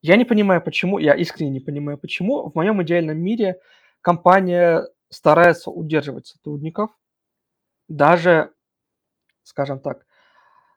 [0.00, 3.60] Я не понимаю, почему, я искренне не понимаю, почему в моем идеальном мире
[4.04, 6.90] компания старается удерживать сотрудников,
[7.88, 8.52] даже,
[9.44, 10.06] скажем так,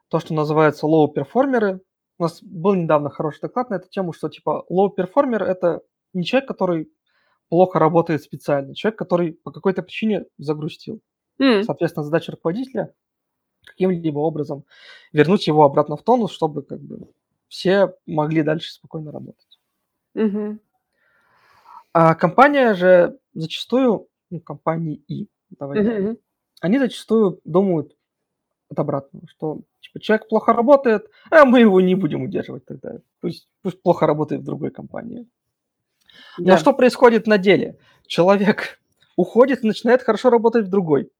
[0.08, 1.80] то, что называется low-перформеры.
[2.18, 5.82] У нас был недавно хороший доклад на эту тему, что типа low-перформер– это
[6.14, 6.92] не человек, который
[7.48, 11.00] плохо работает специально, человек, который по какой-то причине загрустил.
[11.40, 12.94] М, Соответственно, задача руководителя
[13.66, 14.64] каким-либо образом
[15.12, 17.08] вернуть его обратно в тонус, чтобы как бы
[17.48, 19.58] все могли дальше спокойно работать.
[20.14, 20.58] мгм.
[22.00, 25.26] А компания же зачастую, ну, компании И,
[25.58, 26.18] давай, так, мгм.
[26.60, 27.96] они зачастую думают
[28.70, 32.98] от обратного, что типа, человек плохо работает, а мы его не будем удерживать тогда.
[33.20, 35.26] Пусть, пусть плохо работает в другой компании.
[36.38, 36.58] Но Да.
[36.58, 37.78] что происходит на деле?
[38.06, 38.78] Человек
[39.16, 41.10] уходит и начинает хорошо работать в другой.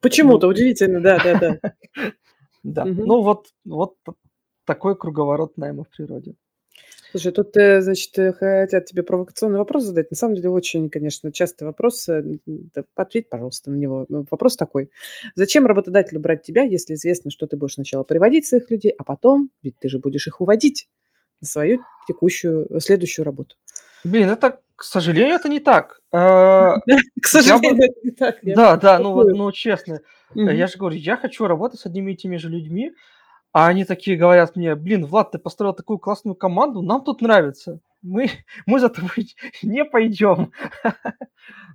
[0.00, 1.72] Почему-то Ну, удивительно, да, да, да.
[2.62, 2.84] да.
[2.84, 3.06] Мгм.
[3.06, 4.12] Ну вот, вот т-
[4.64, 6.36] такой круговорот найма в природе.
[7.10, 10.10] Слушай, тут, э, значит, э, хотят тебе провокационный вопрос задать.
[10.10, 12.06] На самом деле, очень, конечно, частый вопрос.
[12.06, 14.04] да, Ответь, пожалуйста, на него.
[14.08, 14.90] Ну, Вопрос такой.
[15.34, 19.50] Зачем работодателю брать тебя, если известно, что ты будешь сначала приводить своих людей, а потом,
[19.62, 20.88] ведь ты же будешь их уводить
[21.40, 23.56] на свою текущую, э, следующую работу?
[24.04, 26.00] Блин, это, к сожалению, это не так.
[26.12, 26.74] Э,
[27.22, 28.36] К сожалению, это не так.
[28.42, 30.00] Да, да, ну ну честно.
[30.34, 32.92] Я же говорю, я хочу работать с одними и теми же людьми,
[33.52, 37.80] а они такие говорят мне, блин, Влад, ты построил такую классную команду, нам тут нравится.
[38.02, 38.30] Мы,
[38.66, 40.52] мы за тобой не пойдем.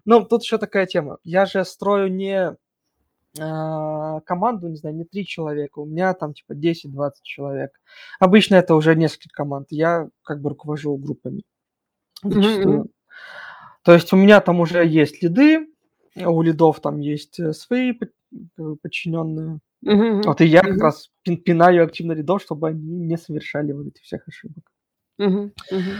[0.06, 1.18] Ну, тут еще такая тема.
[1.24, 2.58] Я же строю не
[3.40, 7.72] а, команду, не знаю, не три человека, у меня там типа 10-20 человек.
[8.20, 9.68] Обычно это уже несколько команд.
[9.72, 11.44] Я как бы руковожу группами.
[13.84, 15.68] То есть у меня там уже есть лиды,
[16.16, 17.94] у лидов там есть э, свои
[18.82, 19.60] подчиненные.
[19.86, 20.82] Мгм, Вот и я как мгм.
[20.82, 24.64] раз пин- пинаю активно лидов, чтобы они не совершали вот этих всех ошибок.
[25.18, 25.96] Мгм, мгм.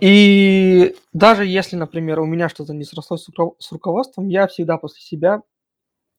[0.00, 4.78] И даже если, например, у меня что-то не срослось с руков- с руководством, я всегда
[4.78, 5.42] после себя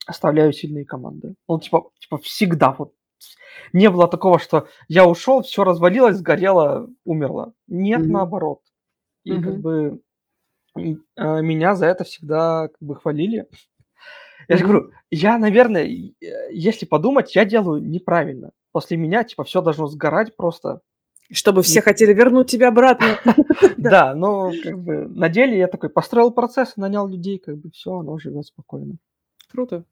[0.05, 1.35] оставляю сильные команды.
[1.47, 2.93] Ну, типа, типа всегда вот.
[3.73, 7.53] Не было такого, что я ушел, все развалилось, сгорело, умерло.
[7.67, 8.13] Нет, Мгм.
[8.13, 8.61] наоборот.
[9.23, 9.61] И как Мгм.
[9.61, 10.01] бы
[11.15, 13.47] а, меня за это всегда как бы хвалили.
[14.49, 18.49] Я же говорю, я, наверное, э, если подумать, я делаю неправильно.
[18.71, 20.81] После меня, типа, все должно сгорать просто.
[21.31, 23.19] Чтобы все хотели вернуть тебя обратно.
[23.77, 24.15] Да.
[24.15, 28.17] Но как бы на деле я такой построил процесс, нанял людей, как бы все, оно
[28.17, 28.95] живет спокойно.
[29.51, 29.85] Круто.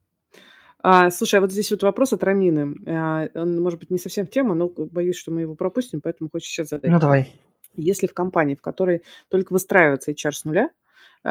[0.82, 2.76] А, слушай, а вот здесь вот вопрос от Рамины.
[2.88, 6.30] А, он, может быть, не совсем в тему, но боюсь, что мы его пропустим, поэтому
[6.32, 6.90] хочу сейчас задать.
[6.92, 7.32] Ну, давай.
[7.76, 10.72] Если в компании, в которой только выстраивается HR с нуля,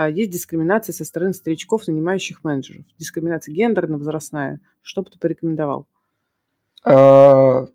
[0.05, 5.87] есть дискриминация со стороны старичков, нанимающих менеджеров, дискриминация гендерная, возрастная, что бы ты порекомендовал?
[6.85, 7.67] Э,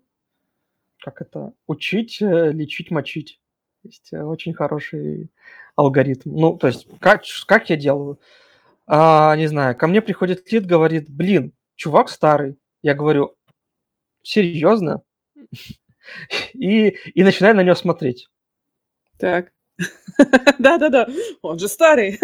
[1.00, 1.52] Как это?
[1.66, 3.40] Учить, э, лечить, мочить.
[3.82, 5.30] Есть э, очень хороший
[5.74, 6.30] алгоритм.
[6.34, 8.20] Ну, то есть, как, как я делаю?
[8.86, 12.56] А, не знаю, ко мне приходит лид, говорит, блин, чувак старый.
[12.82, 13.34] Я говорю,
[14.22, 15.02] серьезно?
[16.52, 18.28] И, и начинаю на него смотреть.
[19.18, 19.52] Так.
[20.58, 21.08] Да-да-да,
[21.42, 22.18] он же старый.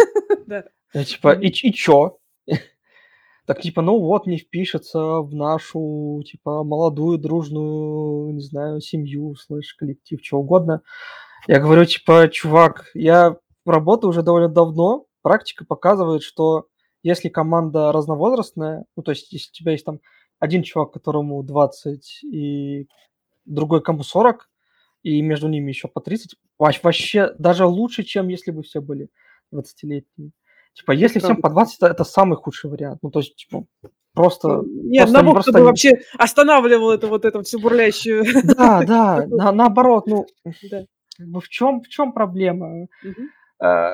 [0.94, 2.18] Я типа, и, и чё?
[3.46, 9.74] Так типа, ну вот, не впишется в нашу, типа, молодую, дружную, не знаю, семью, слышь,
[9.74, 10.82] коллектив, что угодно.
[11.48, 16.66] Я говорю, типа, чувак, я работаю уже довольно давно, практика показывает, что
[17.02, 20.00] если команда разновозрастная, ну, то есть если у тебя есть там
[20.40, 22.88] один чувак, которому 20, и
[23.46, 24.48] другой кому 40,
[25.08, 29.08] и между ними еще по 30, вообще, даже лучше, чем если бы все были
[29.54, 30.30] 20-летние.
[30.74, 32.98] Типа, если всем по 20, это, самый худший вариант.
[33.02, 33.64] Ну, то есть, типа,
[34.14, 34.62] просто...
[34.64, 38.24] Ни просто- одного, просто бы вообще останавливал это вот это всю бурлящую.
[38.44, 40.26] Да, да, на- наоборот, ну,
[40.70, 40.84] Да.
[41.18, 42.86] в чем, в чем проблема?
[43.02, 43.30] Мгм.
[43.60, 43.90] Э,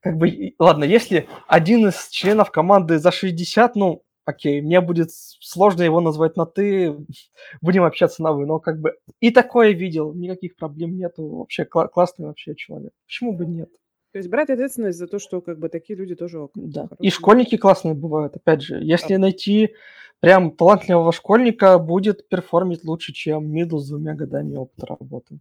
[0.00, 5.10] Как бы, и- ладно, если один из членов команды за 60, ну, окей, мне будет
[5.12, 6.96] сложно его назвать на «ты»,
[7.62, 11.88] будем общаться на «вы», но как бы и такое видел, никаких проблем нету, вообще кла-
[11.88, 12.92] классный вообще человек.
[13.06, 13.70] Почему бы нет?
[14.12, 16.52] То есть брать ответственность за то, что как бы такие люди тоже ок.
[16.54, 16.84] Да.
[16.84, 17.10] И Хорошо.
[17.10, 18.78] школьники классные бывают, опять же.
[18.80, 19.74] Если найти
[20.20, 25.40] прям талантливого школьника, будет перформить лучше, чем мидл с двумя годами опыта работы.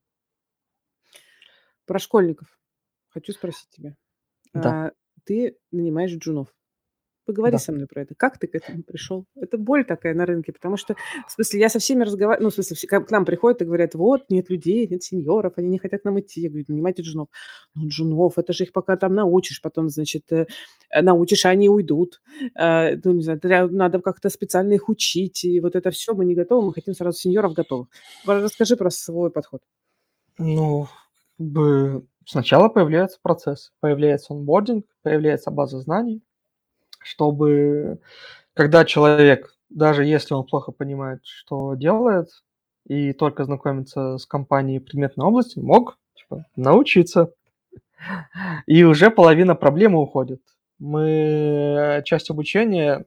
[1.85, 2.47] Про школьников
[3.09, 3.95] хочу спросить тебя.
[4.55, 4.87] Да.
[4.87, 4.91] А,
[5.23, 6.47] ты нанимаешь джунов.
[7.25, 7.57] Поговори Да.
[7.59, 8.15] со мной про это.
[8.15, 9.25] Как ты к этому пришел?
[9.35, 10.95] Это боль такая на рынке, потому что,
[11.27, 13.95] в смысле, я со всеми разговариваю, ну, в смысле, все к нам приходят и говорят,
[13.95, 16.41] вот, нет людей, нет сеньоров, они не хотят к нам идти.
[16.41, 17.29] Я говорю, нанимайте джунов.
[17.75, 20.47] Ну, джунов, это же их пока там научишь, потом, значит, э,
[20.89, 22.21] э, научишь, а они уйдут.
[22.55, 23.39] А, ну, не знаю,
[23.71, 27.17] надо как-то специально их учить, и вот это все мы не готовы, мы хотим сразу
[27.19, 27.87] сеньоров готовых.
[28.25, 29.61] Расскажи про свой подход.
[30.37, 30.87] Ну,
[31.37, 36.21] как бы сначала появляется процесс, появляется онбординг, появляется база знаний,
[37.03, 37.99] чтобы
[38.53, 42.29] когда человек, даже если он плохо понимает, что делает,
[42.85, 47.33] и только знакомится с компанией предметной области, мог типа, научиться.
[48.65, 50.41] И уже половина проблемы уходит.
[50.77, 53.05] Мы часть обучения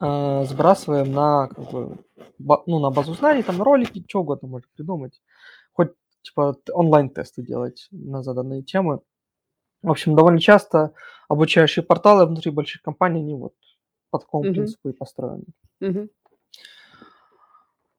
[0.00, 1.96] э, сбрасываем на, как бы,
[2.66, 5.20] ну, на базу знаний, там ролики, что угодно можно придумать.
[5.72, 9.00] Хоть типа онлайн-тесты делать на заданные темы.
[9.82, 10.92] В общем, довольно часто
[11.28, 13.54] обучающие порталы внутри больших компаний, они вот
[14.10, 14.54] по такому Мгм.
[14.54, 15.44] принципу и построены.
[15.80, 16.08] Мгм.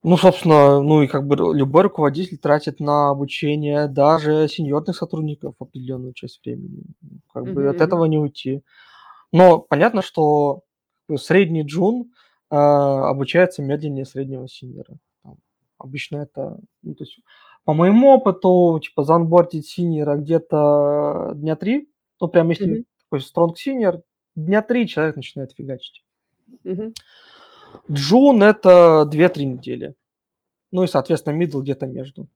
[0.04, 6.14] Ну, собственно, ну и как бы любой руководитель тратит на обучение даже сеньорных сотрудников определенную
[6.14, 6.84] часть времени.
[7.34, 8.64] Как бы Мгм, от этого не уйти.
[9.32, 10.64] Но понятно, что
[11.10, 12.12] бы средний джун
[12.50, 14.98] а, обучается медленнее среднего синьора.
[15.78, 17.20] Обычно это, ну, то есть,
[17.68, 21.90] по моему опыту, типа, заонбордить синьора где-то дня три,
[22.22, 22.86] ну, прям если Мгм.
[23.04, 24.04] такой стронг синьор,
[24.38, 26.06] дня три человек начинает фигачить.
[26.64, 26.94] Мгм.
[27.92, 29.96] Джун это 2-3 недели.
[30.72, 32.30] Ну и, соответственно, мидл где-то между.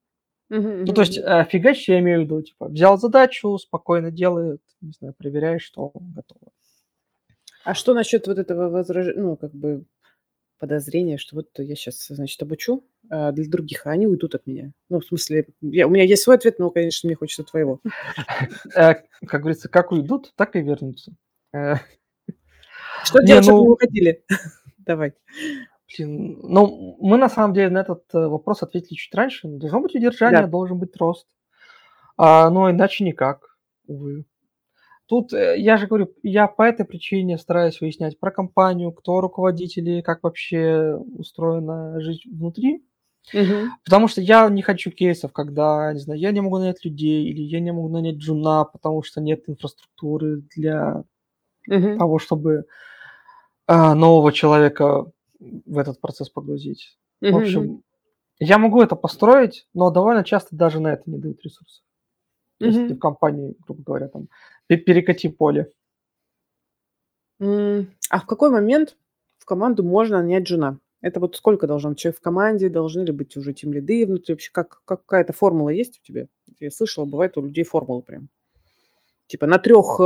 [0.50, 4.62] Мгм, Ну, то есть, э, фигачить я имею в виду, типа, взял задачу, спокойно делает,
[4.82, 6.52] не знаю, проверяешь, что готово.
[7.64, 9.86] А что насчет вот этого возражения, ну, как бы
[10.62, 14.72] подозрения, что вот я сейчас, значит, обучу а, для других, а они уйдут от меня?
[14.90, 17.82] Ну, в смысле, я, у меня есть свой ответ, но, конечно, мне хочется твоего.
[18.76, 18.94] Э,
[19.26, 21.14] как говорится, как уйдут, так и вернутся.
[21.52, 21.76] Э,
[23.04, 24.24] Что Не, делать, чтобы не ну, уходили?
[24.78, 25.14] Давай.
[25.98, 29.48] блин, ну, мы на самом деле на этот э, вопрос ответили чуть раньше.
[29.48, 31.28] Должно быть удержание, должен быть рост.
[32.18, 34.26] А, но иначе никак, увы.
[35.12, 40.00] Тут, э, я же говорю, я по этой причине стараюсь выяснять про компанию, кто руководители,
[40.00, 42.82] как вообще устроена жизнь внутри.
[43.34, 43.74] Мгм.
[43.84, 47.42] Потому что я не хочу кейсов, когда, не знаю, я не могу нанять людей или
[47.42, 51.04] я не могу нанять джуна, потому что нет инфраструктуры для
[51.68, 51.98] Мгм.
[51.98, 52.64] того, чтобы
[53.68, 56.98] а, нового человека в этот процесс погрузить.
[57.22, 57.42] В Мгм, мгм.
[57.42, 57.84] общем,
[58.40, 61.84] я могу это построить, но довольно часто даже на это не дают ресурсов.
[62.62, 64.28] Если ты в компании, грубо говоря, там,
[64.72, 65.66] пе- перекати поле.
[67.42, 68.96] М, А в какой момент
[69.40, 70.80] в команду можно нанять джуна?
[71.02, 72.70] Это вот сколько должно быть человек в команде?
[72.70, 74.34] Должны ли быть уже тем лиды внутри?
[74.34, 76.28] Вообще как, какая-то формула есть у тебя?
[76.60, 78.30] Я слышала, бывает у людей формулы прям.
[79.28, 80.00] Типа на трех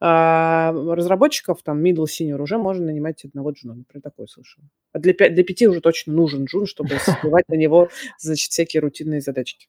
[0.00, 3.74] разработчиков, там, middle, senior, уже можно нанимать одного джуна.
[3.74, 4.64] Например, такое слышала.
[4.92, 8.80] А для, пя- для пяти уже точно нужен джун, чтобы сбивать на него, значит, всякие
[8.80, 9.68] рутинные задачки.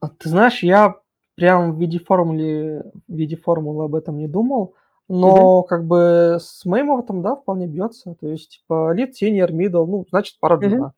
[0.00, 0.96] А Ты знаешь, я
[1.38, 4.74] прям в виде формулы, в виде формулы об этом не думал,
[5.06, 8.16] но как бы с моим опытом, да, вполне бьется.
[8.20, 10.92] То есть, типа, lead, senior, middle, ну, значит, пара джуна.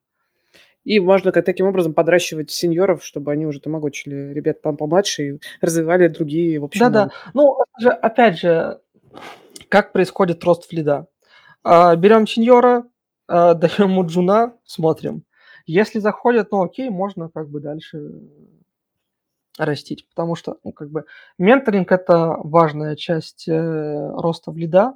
[0.83, 5.41] И можно как таким образом подращивать сеньоров, чтобы они уже тамагочили ребят пом- помладше и
[5.61, 7.11] развивали другие, в общем, Да-да.
[7.35, 7.59] Ну,
[8.01, 8.81] опять же,
[9.69, 11.07] как происходит рост флида?
[11.63, 12.85] А, берем сеньора,
[13.29, 15.25] а, даем ему джуна, смотрим.
[15.67, 17.99] Если заходит, ну окей, можно как бы дальше
[19.59, 20.09] растить.
[20.09, 21.05] Потому что, ну, как бы,
[21.39, 24.95] менторинг– это важная часть э, роста в лида,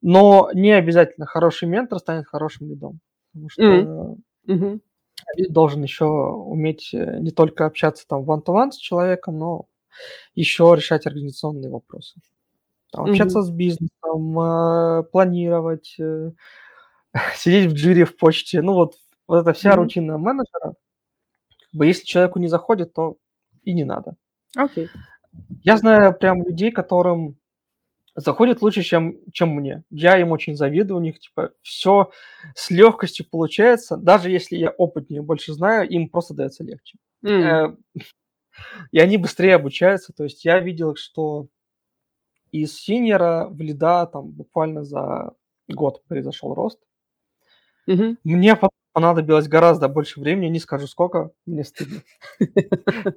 [0.00, 3.00] но не обязательно хороший ментор станет хорошим лидом.
[3.32, 3.62] Потому что.
[4.46, 4.80] Мгм.
[5.36, 9.66] лид должен еще уметь э, не только общаться там one-to-one с человеком, но
[10.34, 12.20] еще решать организационные вопросы.
[12.92, 13.46] Там, общаться Мгм.
[13.46, 16.32] с бизнесом, э, планировать, э,
[17.36, 18.62] сидеть в джире в почте.
[18.62, 18.94] Ну вот,
[19.26, 19.82] вот эта вся Мгм.
[19.82, 20.74] рутина менеджера.
[21.72, 23.16] Если человеку не заходит, то
[23.64, 24.16] и не надо.
[24.56, 24.88] Окей.
[25.62, 27.36] Я знаю прям людей, которым
[28.14, 29.84] заходит лучше, чем, чем мне.
[29.90, 32.10] Я им очень завидую, у них типа все
[32.54, 33.96] с легкостью получается.
[33.96, 36.98] Даже если я опытнее больше знаю, им просто дается легче.
[37.24, 37.74] Э,
[38.90, 40.12] И они быстрее обучаются.
[40.12, 41.46] То есть я видел, что
[42.50, 45.32] из синьора в лида там буквально за
[45.68, 46.80] год произошел рост.
[47.86, 48.18] Мгм.
[48.24, 52.02] Мне по- понадобилось гораздо больше времени, не скажу сколько, мне стыдно.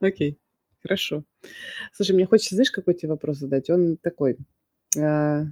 [0.00, 0.38] Окей.
[0.82, 1.24] Хорошо.
[1.94, 3.70] Слушай, мне хочется, знаешь, какой тебе вопрос задать?
[3.70, 4.36] Он такой,
[4.98, 5.44] а,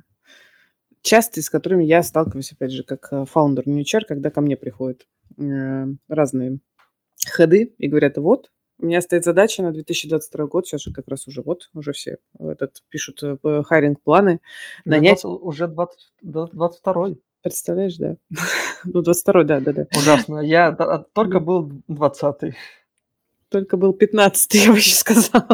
[1.01, 4.59] частый, с которыми я сталкиваюсь, опять же, как э, фаундер New HR, когда ко мне
[4.59, 5.07] приходят
[5.39, 6.59] э, разные
[7.27, 11.27] ходы и говорят, вот, у меня стоит задача на 2022 год, сейчас же как раз
[11.29, 14.41] уже вот, уже все этот, пишут э, хайринг-планы, Уже
[14.85, 18.17] нанять, 20 Уже 20 да, 22 представляешь, да?
[18.85, 19.87] Ну, 22 да, да, да.
[19.97, 20.41] Ужасно.
[20.41, 22.55] Я а, только был 20
[23.49, 25.47] Только был 15 я вообще сказала.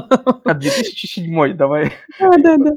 [0.44, 1.92] А 2007 давай.
[2.18, 2.72] Да, да, да.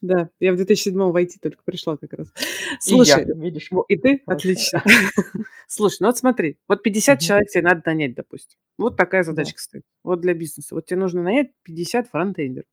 [0.00, 2.28] Да, я в 2007 войти только пришла как раз.
[2.28, 4.20] И я, Слушай, видишь, во- и ты?
[4.26, 4.36] хорошо.
[4.50, 4.82] Отлично.
[5.68, 7.26] Слушай, ну вот смотри, вот 50 Мгм.
[7.26, 8.58] человек тебе надо нанять, допустим.
[8.78, 9.26] Вот такая Да.
[9.30, 9.84] задачка стоит.
[10.04, 10.74] Вот для бизнеса.
[10.74, 12.66] Вот тебе нужно нанять 50 фронтендеров.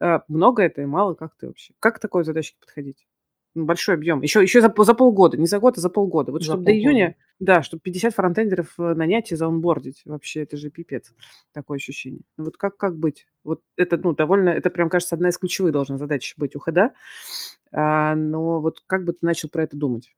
[0.00, 1.14] А, Много это и мало?
[1.14, 1.72] Как ты вообще?
[1.80, 3.06] Как к такой задачке подходить?
[3.54, 4.20] Большой объем.
[4.22, 5.36] Еще, еще за, за полгода.
[5.36, 6.32] Не за год, а за полгода.
[6.32, 6.88] Вот За чтобы до полгода.
[6.88, 10.02] июня, да, чтобы 50 фронтендеров э, нанять и заонбордить.
[10.06, 11.12] Вообще, это же пипец.
[11.52, 12.22] Такое ощущение.
[12.36, 13.26] Ну вот как, как быть?
[13.44, 16.94] Вот это, ну, довольно, это прям, кажется, одна из ключевых должна задач быть у хода.
[17.70, 20.12] А, но вот как бы ты начал про это думать?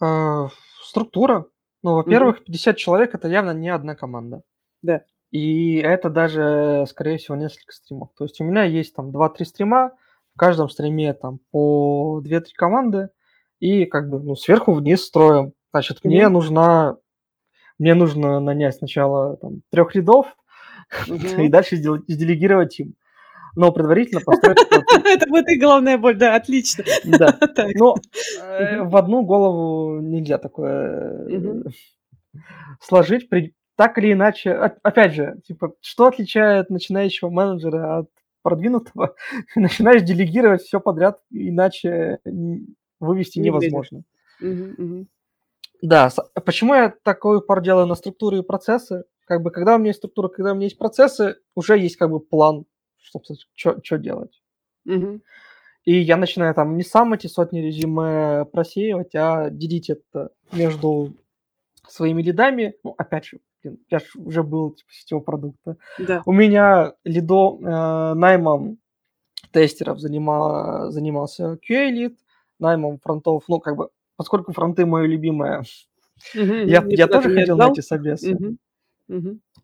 [0.00, 0.48] А,
[0.82, 1.46] Структура.
[1.82, 4.42] Ну, во-первых, 50 человек это явно не одна команда.
[4.82, 5.04] Да.
[5.30, 8.10] И это даже, скорее всего, несколько стримов.
[8.16, 9.92] То есть у меня есть там 2-3 стрима,
[10.34, 13.08] в каждом стриме там по 2-3 команды,
[13.60, 15.52] и как бы, ну, сверху вниз строим.
[15.72, 16.32] Значит, мне Мгм.
[16.34, 16.96] нужна,
[17.78, 20.26] мне нужно нанять сначала там, трех лидов,
[21.08, 21.50] и Мгм.
[21.50, 22.94] дальше делегировать им.
[23.56, 24.58] Но предварительно построить
[25.06, 26.82] Это будет и главная боль, да, отлично.
[27.04, 27.38] Да.
[27.76, 27.94] Но
[28.58, 31.62] э, в одну голову нельзя такое э,
[32.80, 33.28] сложить.
[33.76, 38.08] Так или иначе, опять же, типа, что отличает начинающего менеджера от
[38.44, 39.16] продвинутого?
[39.56, 42.20] Начинаешь делегировать все подряд, иначе
[43.00, 44.04] вывести Не невозможно.
[45.82, 49.04] Да, с- почему я такой упор делаю на структуру и процессы?
[49.26, 52.10] Как бы, когда у меня есть структура, когда у меня есть процессы, уже есть как
[52.10, 52.66] бы план,
[53.54, 54.42] что делать.
[54.84, 55.22] Мгм.
[55.84, 61.14] И я начинаю там не сам эти сотни резюме просеивать, а делить это между
[61.86, 62.76] своими лидами.
[62.82, 63.40] Ну, опять же,
[63.90, 65.76] я ж уже был типа сетевого продукта.
[65.98, 66.22] Да.
[66.26, 68.78] У меня лидо э, наймом
[69.52, 72.18] тестеров занима- занимался QA-лид,
[72.58, 75.64] наймом фронтов, ну, как бы, поскольку фронты мое любимое,
[76.34, 77.72] я, я тоже не ходил на отдал?
[77.72, 78.36] эти собесы.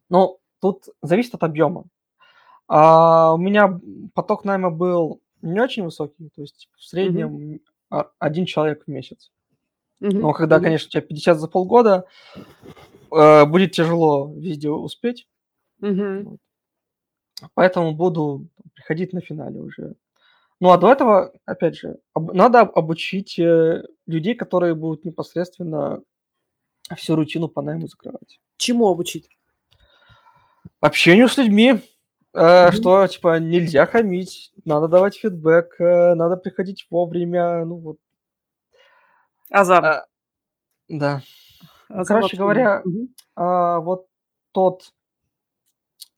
[0.08, 1.84] Но тут зависит от объема.
[2.68, 3.80] А у меня
[4.14, 6.82] поток найма был не очень высокий, то есть в Мгм.
[6.82, 9.32] среднем а, один человек в месяц.
[9.98, 12.04] Но когда, конечно, у тебя 50 за полгода,
[13.12, 15.26] э, будет тяжело везде успеть,
[16.24, 16.40] вот.
[17.54, 19.94] поэтому буду приходить на финале уже.
[20.60, 26.02] Ну а до этого, опять же, об- надо об- обучить э, людей, которые будут непосредственно
[26.96, 28.40] всю рутину по найму закрывать.
[28.58, 29.28] Чему обучить?
[30.80, 31.80] Общению с людьми,
[32.34, 32.72] э, Мгм.
[32.76, 37.96] что, типа, нельзя хамить, надо давать фидбэк, э, надо приходить вовремя, ну вот.
[39.50, 39.84] Азам.
[39.84, 40.06] А,
[40.88, 41.22] да.
[41.90, 42.82] Азам короче говоря,
[43.34, 44.06] а, вот
[44.52, 44.92] тот,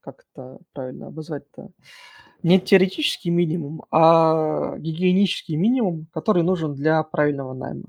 [0.00, 1.70] как это правильно обозвать-то,
[2.42, 7.84] не теоретический минимум, а гигиенический минимум, который нужен для правильного найма.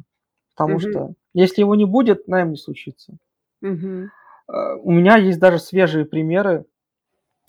[0.55, 0.91] Потому Мгм.
[0.91, 3.17] что если его не будет, найм не случится.
[3.61, 4.11] Мгм.
[4.47, 6.65] А, У меня есть даже свежие примеры,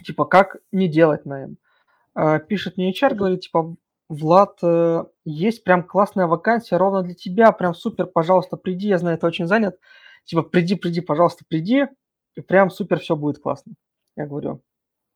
[0.02, 1.58] типа, как не делать найм.
[2.14, 3.76] А, Пишет мне HR, говорит, типа,
[4.08, 9.18] Влад, э, есть прям классная вакансия ровно для тебя, прям супер, пожалуйста, приди, я знаю,
[9.18, 9.78] ты очень занят.
[10.24, 11.86] Типа, приди, приди, пожалуйста, приди,
[12.34, 13.74] и прям супер все будет классно.
[14.16, 14.62] Я говорю,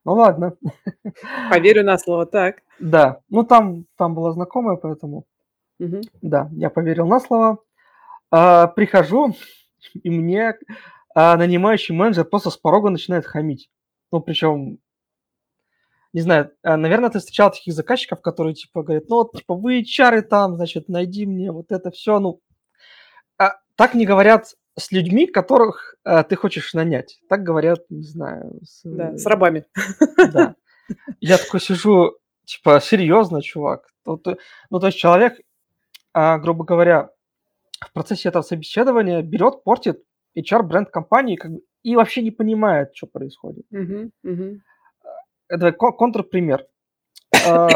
[0.04, 0.56] ну ладно.
[1.50, 2.26] Поверю на слово.
[2.26, 2.62] Так.
[2.78, 5.24] Да, ну там, там была знакомая, поэтому,
[5.78, 6.02] Мгм.
[6.22, 7.58] да, я поверил на слово.
[8.30, 9.34] А, прихожу,
[10.02, 10.58] и мне
[11.14, 13.70] а, нанимающий менеджер просто с порога начинает хамить.
[14.12, 14.78] Ну, причем,
[16.12, 19.84] не знаю, а, наверное, ты встречал таких заказчиков, которые, типа, говорят, ну, вот, типа, вы
[19.84, 22.18] чары там, значит, найди мне вот это все.
[22.18, 22.40] Ну,
[23.38, 27.20] а, так не говорят с людьми, которых а, ты хочешь нанять.
[27.28, 29.64] Так говорят, не знаю, с, Да, с э, рабами.
[30.32, 30.54] да.
[31.20, 33.88] Я такой сижу, типа, серьезно, чувак.
[34.06, 34.38] Ну, то,
[34.70, 35.38] ну, то есть человек,
[36.14, 37.10] а, грубо говоря,
[37.80, 40.02] в процессе этого собеседования берет, портит
[40.36, 43.66] HR-бренд компании как бы, и вообще не понимает, что происходит.
[43.70, 44.12] Мгм.
[44.22, 44.62] Мгм.
[45.48, 46.66] Это ко- контрпример.
[47.46, 47.68] А,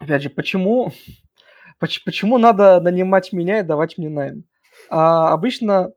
[0.00, 0.92] Опять же, почему,
[1.80, 4.44] поч- почему надо нанимать меня и давать мне найм?
[4.90, 5.92] А, обычно,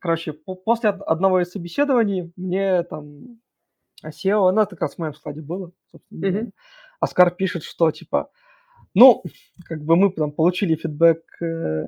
[0.00, 3.40] короче, по- после од- одного из собеседований мне там
[4.04, 6.52] SEO, она как раз в моем складе было, собственно Мгм.
[7.00, 8.30] Оскар пишет, что типа,
[8.94, 9.22] ну,
[9.64, 11.86] как бы мы там получили фидбэк э,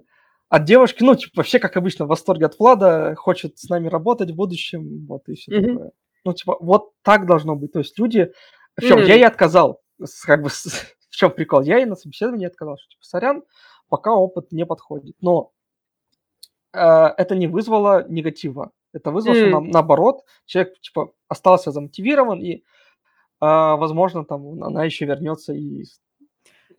[0.48, 4.30] от девушки, ну, типа, вообще, как обычно, в восторге от Влада, хочет с нами работать
[4.30, 5.66] в будущем, вот, и все Мгм.
[5.72, 5.90] такое.
[6.24, 7.72] Ну, типа, вот так должно быть.
[7.72, 8.32] То есть люди...
[8.76, 8.98] В чем?
[8.98, 9.10] Я М.
[9.10, 9.82] ей отказал.
[10.02, 10.64] С- Как бы, с-
[11.10, 11.62] в чем прикол?
[11.62, 13.42] Я ей на собеседовании отказал, что, типа, сорян,
[13.94, 15.14] пока опыт не подходит.
[15.20, 15.52] Но
[16.72, 18.72] э, это не вызвало негатива.
[18.92, 22.64] Это вызвало, что, на- наоборот, человек, типа, остался замотивирован, и,
[23.38, 25.84] а, возможно, там она еще вернется и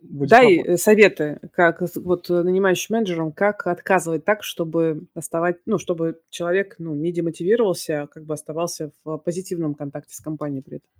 [0.02, 0.74] будет Дай работать.
[0.74, 6.74] э, советы, как вот э, нанимающим менеджером, как отказывать так, чтобы оставать, ну, чтобы человек,
[6.78, 10.90] ну, не демотивировался, а как бы оставался в позитивном контакте с компанией при этом.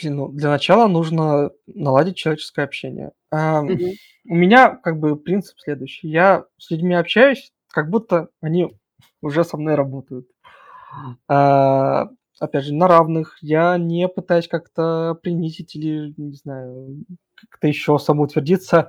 [0.00, 3.12] Блин, ну, для начала нужно наладить человеческое общение.
[3.30, 3.90] Мгм.
[4.28, 6.08] У меня как бы принцип следующий.
[6.08, 8.76] Я с людьми общаюсь, как будто они
[9.22, 10.26] уже со мной работают.
[11.28, 12.08] А,
[12.40, 13.36] Опять же, на равных.
[13.42, 17.04] Я не пытаюсь как-то принизить или, не знаю,
[17.36, 18.88] как-то еще самоутвердиться.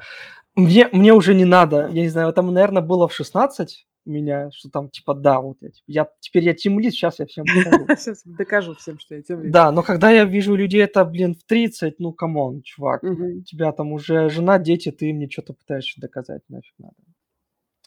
[0.56, 1.90] Мне, мне уже не надо.
[1.92, 5.58] Я не знаю, там, наверное, было в 16 у меня, что там, типа, да, вот
[5.62, 7.86] я, типа, я теперь я тимлит, сейчас я всем покажу.
[7.98, 11.44] Сейчас докажу всем, что я тем Да, но когда я вижу людей, это, блин, в
[11.44, 13.04] 30, ну, come on, чувак.
[13.04, 16.96] У тебя там уже жена, дети, ты мне что-то пытаешься доказать, нафиг надо.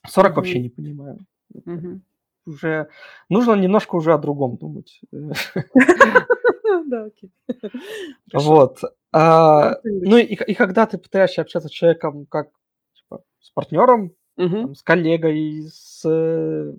[0.06, 1.18] 40 вообще не понимаю.
[2.46, 2.88] Уже
[3.30, 5.00] нужно немножко уже о другом думать.
[6.86, 7.30] Да, окей.
[8.32, 8.80] Вот.
[9.12, 9.76] А.
[9.84, 12.50] Ну и, и когда ты пытаешься общаться с человеком как
[12.94, 14.62] типа, с партнером, Мгм.
[14.62, 16.72] там, с коллегой, с э,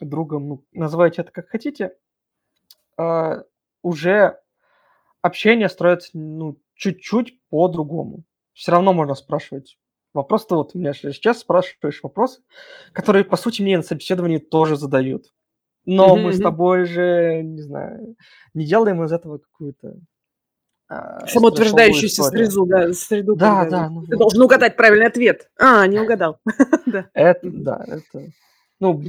[0.00, 1.92] другом, ну, называйте это как хотите,
[2.96, 3.42] а,
[3.82, 4.38] уже
[5.22, 8.24] общение строится ну, чуть-чуть по-другому.
[8.52, 9.78] Все равно можно спрашивать
[10.14, 10.46] вопрос.
[10.46, 12.42] то вот у меня же сейчас спрашиваешь вопросы,
[12.92, 15.32] которые, по сути, мне на собеседовании тоже задают.
[15.86, 16.44] Но Мгм, мы с мгм.
[16.44, 18.16] тобой же, не знаю,
[18.54, 19.96] не делаем из этого какую-то
[20.88, 22.94] Самоутверждающуюся стрессовую историю.
[22.94, 24.18] среду, да, среду, Да, когда да, ну ты вот.
[24.18, 25.50] должен угадать правильный ответ.
[25.58, 26.38] А, не угадал.
[26.86, 27.10] Да.
[27.14, 28.30] Это, да, это...
[28.78, 29.02] Ну,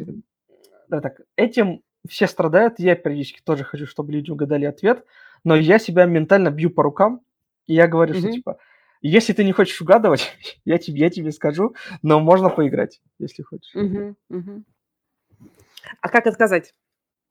[0.90, 5.06] да, так, этим все страдают, я периодически тоже хочу, чтобы люди угадали ответ,
[5.44, 7.22] но я себя ментально бью по рукам,
[7.68, 8.58] и я говорю, что, типа,
[9.02, 10.32] если ты не хочешь угадывать,
[10.66, 13.74] я тебе, я тебе скажу, но можно поиграть, если хочешь.
[16.02, 16.74] А как отказать?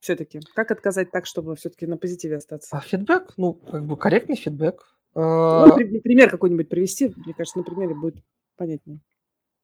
[0.01, 0.41] Все-таки?
[0.55, 2.77] Как отказать так, чтобы все-таки на позитиве остаться?
[2.77, 4.97] А фидбэк, ну, как бы корректный фидбэк.
[5.15, 8.17] Ну, А, при- пример какой-нибудь привести, мне кажется, на примере будет
[8.57, 9.01] понятнее.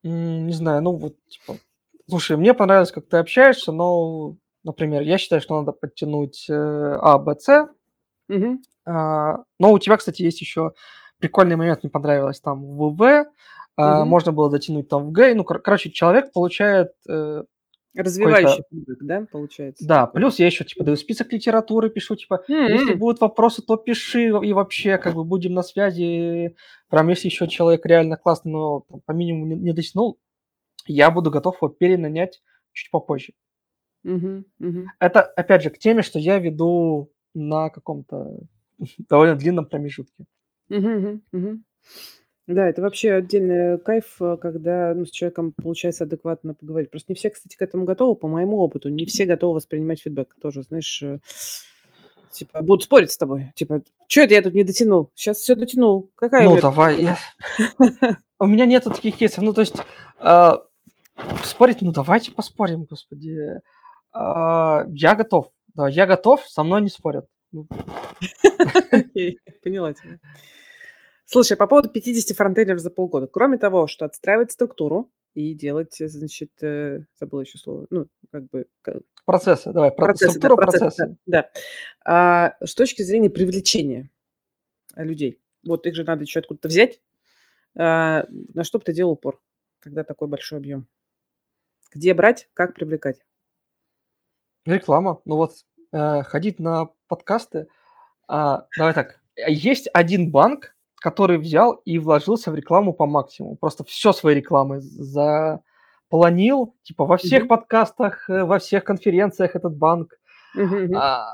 [0.02, 1.58] Не знаю, ну вот, типа,
[2.08, 7.18] слушай, мне понравилось, как ты общаешься, но, например, я считаю, что надо подтянуть э, А,
[7.18, 7.68] Б, С.
[8.84, 10.72] А, Но у тебя, кстати, есть еще
[11.18, 13.26] прикольный момент, мне понравилось там в В,
[13.76, 14.08] а, Мгм.
[14.08, 15.34] можно было дотянуть там в Г.
[15.34, 17.44] Ну, кор- короче, человек получает, э,
[17.94, 19.86] Развивающий фидбэк, да, получается?
[19.86, 22.98] да, плюс я еще типа даю список литературы, пишу, типа, если М.
[22.98, 26.56] будут вопросы, то пиши, и вообще, как бы, будем на связи.
[26.88, 30.18] Прям если еще человек реально классный, но по минимуму не, не дотянул,
[30.86, 33.34] я буду готов его перенанять чуть попозже.
[34.04, 34.86] Мгм, мгм.
[34.98, 38.38] Это, опять же, к теме, что я веду на каком-то
[39.08, 40.24] довольно длинном промежутке.
[40.68, 41.64] Мгм, мгм.
[42.48, 46.90] Да, это вообще отдельный кайф, э, когда ну, с человеком получается адекватно поговорить.
[46.90, 48.88] Просто не все, кстати, к этому готовы, по моему опыту.
[48.88, 50.34] Не все готовы воспринимать фидбэк.
[50.42, 51.20] Тоже, знаешь, э,
[52.32, 53.52] типа, будут спорить с тобой.
[53.54, 55.10] Типа, что это я тут не дотянул?
[55.14, 56.10] Сейчас все дотянул.
[56.16, 57.02] Какая Ну, давай.
[57.02, 57.18] я-
[58.40, 59.44] У меня нету таких кейсов.
[59.44, 59.76] Ну, то есть,
[60.18, 60.64] а,
[61.44, 63.60] спорить, ну, давайте поспорим, господи.
[64.12, 65.50] А, Я готов.
[65.74, 67.26] Да, я готов, со мной не спорят.
[67.52, 67.66] Ну,
[68.90, 70.18] Окей, поняла тебя.
[71.32, 73.26] Слушай, по поводу 50 фронтендеров за полгода.
[73.26, 78.50] Кроме того, что отстраивать структуру и делать, э, значит, э, забыла еще слово, ну, как
[78.50, 79.90] бы к- Процессы, давай.
[79.92, 81.16] про- процессы, да, Структура процессы, процесса.
[81.24, 81.50] да, да.
[82.04, 84.10] А, с точки зрения привлечения
[84.94, 87.00] э, людей, вот их же надо еще откуда-то взять.
[87.78, 89.40] А, на что бы ты делал упор,
[89.80, 90.86] когда такой большой объем?
[91.94, 93.24] Где брать, как привлекать?
[94.66, 95.22] Реклама.
[95.24, 95.52] Ну вот,
[95.92, 97.68] э, ходить на подкасты.
[98.28, 99.18] А, Давай так.
[99.48, 103.56] Есть один банк, который взял и вложился в рекламу по максимуму.
[103.56, 106.76] Просто все свои рекламы запланил.
[106.82, 107.48] Типа во всех Мгм.
[107.48, 110.14] подкастах, э, во всех конференциях этот банк.
[110.54, 110.94] Мгм.
[110.94, 111.28] А,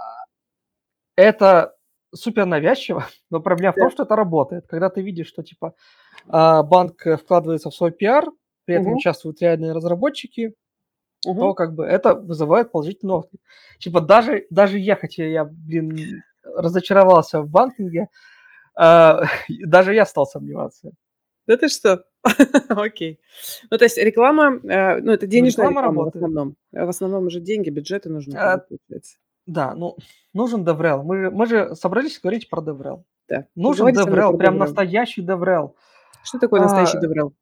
[1.16, 1.75] Это
[2.14, 4.66] супер навязчиво, но проблема в том, что это работает.
[4.69, 5.75] Когда ты видишь, что типа
[6.29, 8.25] а, банк э, вкладывается в свой пиар,
[8.64, 8.97] при этом Мгм.
[8.97, 10.55] участвуют реальные разработчики,
[11.23, 11.55] то Мгм.
[11.55, 13.41] как бы это вызывает положительный отклик.
[13.79, 18.09] Типа даже, даже я, хотя я, блин, разочаровался в банкинге,
[19.66, 20.93] даже я стал сомневаться.
[21.47, 22.05] Да ты что?
[22.68, 23.18] Окей.
[23.70, 26.24] Ну, то есть реклама, э, ну, это денежная реклама реклама в работает.
[26.24, 26.57] основном.
[26.74, 28.64] А В основном уже деньги, бюджеты нужны, А.
[29.47, 29.97] Да, ну,
[30.35, 31.03] нужен DevRel.
[31.03, 33.03] Мы, же- мы же собрались говорить про DevRel.
[33.29, 33.47] Да.
[33.55, 35.74] Нужен DevRel, про прям настоящий DevRel.
[36.22, 37.33] Что такое настоящий А, DevRel?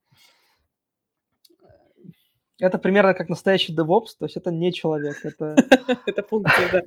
[2.58, 5.56] Это примерно как настоящий DevOps, то есть это не человек, это...
[6.06, 6.84] Это функция,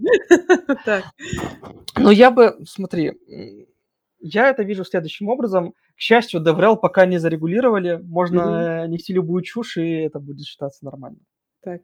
[0.86, 1.04] да.
[1.98, 3.20] Ну, я бы, смотри,
[4.20, 5.74] я это вижу следующим образом.
[5.96, 11.20] К счастью, DevRel пока не зарегулировали, можно нести любую чушь, и это будет считаться нормально.
[11.62, 11.82] Так.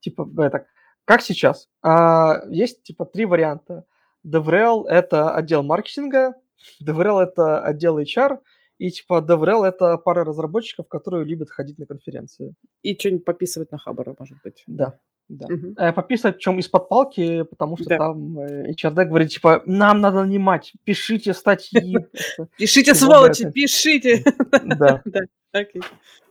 [0.00, 0.66] Типа, это,
[1.04, 1.68] как сейчас.
[1.82, 3.84] А, есть, типа, три варианта.
[4.26, 6.34] DevRel– это отдел маркетинга,
[6.82, 8.38] DevRel– это отдел HR,
[8.78, 12.54] и, типа, DevRel– это пара разработчиков, которые любят ходить на конференции.
[12.82, 14.62] И что-нибудь пописывать на Хабара, может быть.
[14.66, 14.98] Да,
[15.28, 15.46] да.
[15.48, 15.74] Мгм.
[15.76, 17.98] Э, Пописать, причем из-под палки, потому что Да.
[17.98, 21.98] там э, HRD говорит, типа, нам надо нанимать, пишите статьи.
[22.12, 22.48] просто».
[22.56, 24.24] Пишите, сволочи, пишите.
[24.64, 25.02] Да.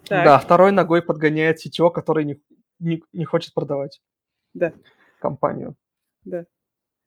[0.10, 2.42] Да, второй ногой подгоняет CTO, который
[2.80, 4.00] не, хочет продавать
[4.54, 4.72] Да.
[5.20, 5.76] компанию.
[6.24, 6.46] Да.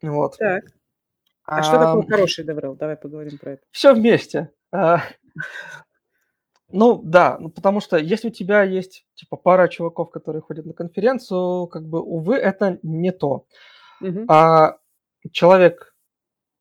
[0.03, 0.37] Вот.
[0.37, 0.65] Так.
[1.47, 2.77] А что такое хороший DevRel?
[2.77, 3.63] Давай поговорим про это.
[3.71, 4.51] Все вместе.
[6.71, 10.67] А, Ну, да, ну, потому что если у тебя есть, типа, пара чуваков, которые ходят
[10.67, 13.47] на конференцию, как бы, увы, это не то.
[14.01, 14.27] Мгм.
[14.29, 14.79] А
[15.33, 15.95] человек,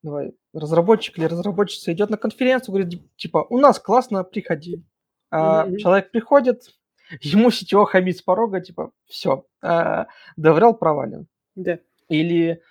[0.04, 4.84] давай, разработчик или разработчица идет на конференцию, говорит, типа, у нас классно, приходи.
[5.32, 5.78] А мгм.
[5.78, 6.64] человек приходит,
[7.22, 11.28] ему сетево хамит с порога, типа, все, DevRel провален.
[11.56, 11.80] Да.
[12.08, 12.62] Или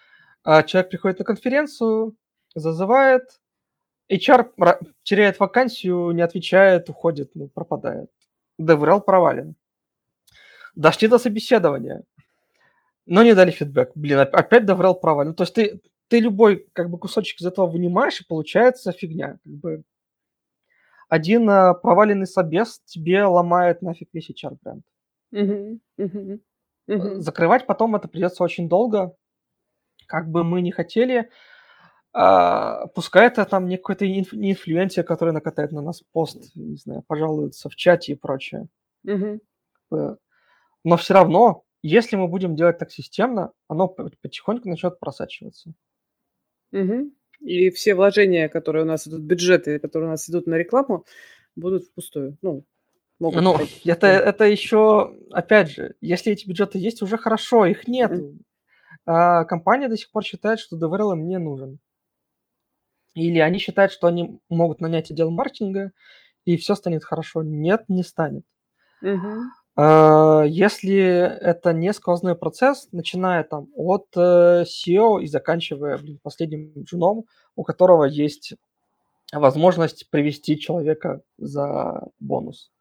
[0.44, 2.16] а, человек приходит на конференцию,
[2.54, 3.40] зазывает,
[4.10, 4.52] HR
[5.02, 8.10] теряет вакансию, не отвечает, уходит, ну, пропадает.
[8.60, 9.54] DevRel провален.
[10.74, 12.04] Дошли до собеседования,
[13.06, 13.92] но не дали фидбэк.
[13.94, 15.34] Блин, оп- опять DevRel провален.
[15.34, 19.38] То есть ты, ты любой как бы кусочек из этого вынимаешь, и получается фигня.
[19.44, 19.82] Как бы
[21.08, 24.84] один а, проваленный собес тебе ломает нафиг весь HR-бренд.
[25.30, 26.40] Мгм, мгм,
[26.86, 27.20] мгм.
[27.20, 29.14] Закрывать потом это придется очень долго.
[30.06, 31.30] Как бы мы не хотели,
[32.12, 36.76] а, пускай это там не какой-то инф- не инфлюенсер, который накатает на нас пост, не
[36.76, 38.68] знаю, пожалуется в чате и прочее.
[39.92, 40.16] Э,
[40.84, 45.72] Но все равно, если мы будем делать так системно, оно потихоньку начнет просачиваться.
[46.72, 47.12] Мгм.
[47.40, 51.04] И все вложения, которые у нас идут, бюджеты, которые у нас идут на рекламу,
[51.56, 52.36] будут впустую.
[52.42, 52.64] Ну,
[53.20, 58.12] могут Ну, это, это еще, опять же, если эти бюджеты есть, уже хорошо, их нет.
[59.06, 61.78] а компания до сих пор считает, что DevRel им не нужен.
[63.18, 65.92] Или они считают, что они могут нанять отдел маркетинга,
[66.44, 67.42] и все станет хорошо.
[67.42, 68.44] Нет, не станет.
[69.76, 76.72] А, Если это не сквозной процесс, начиная там от э, SEO и заканчивая блин, последним
[76.82, 78.54] джуном, у которого есть
[79.32, 82.72] возможность привести человека за бонус,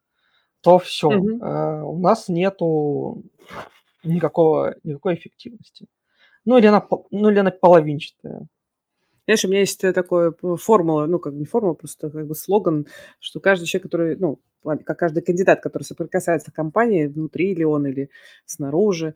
[0.60, 1.10] то все.
[1.10, 1.84] Мгм.
[1.86, 3.22] У нас нету
[4.02, 5.86] никакого, никакой эффективности.
[6.44, 8.46] Ну или она, ну, или она половинчатая.
[9.28, 12.34] Знаешь, у меня есть э, такое п- формула, ну, как не формула, просто как бы
[12.34, 12.86] слоган,
[13.20, 14.40] что каждый человек, который, ну,
[14.86, 18.08] как каждый кандидат, который соприкасается с компанией, внутри ли он или
[18.46, 19.14] снаружи,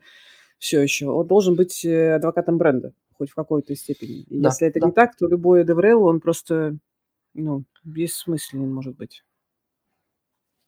[0.59, 4.21] все еще, он должен быть э, адвокатом бренда, хоть в какой-то степени.
[4.21, 4.85] И Да, если это да.
[4.85, 6.77] не так, то любой DevRel, он просто,
[7.33, 9.23] ну, бессмысленен может быть.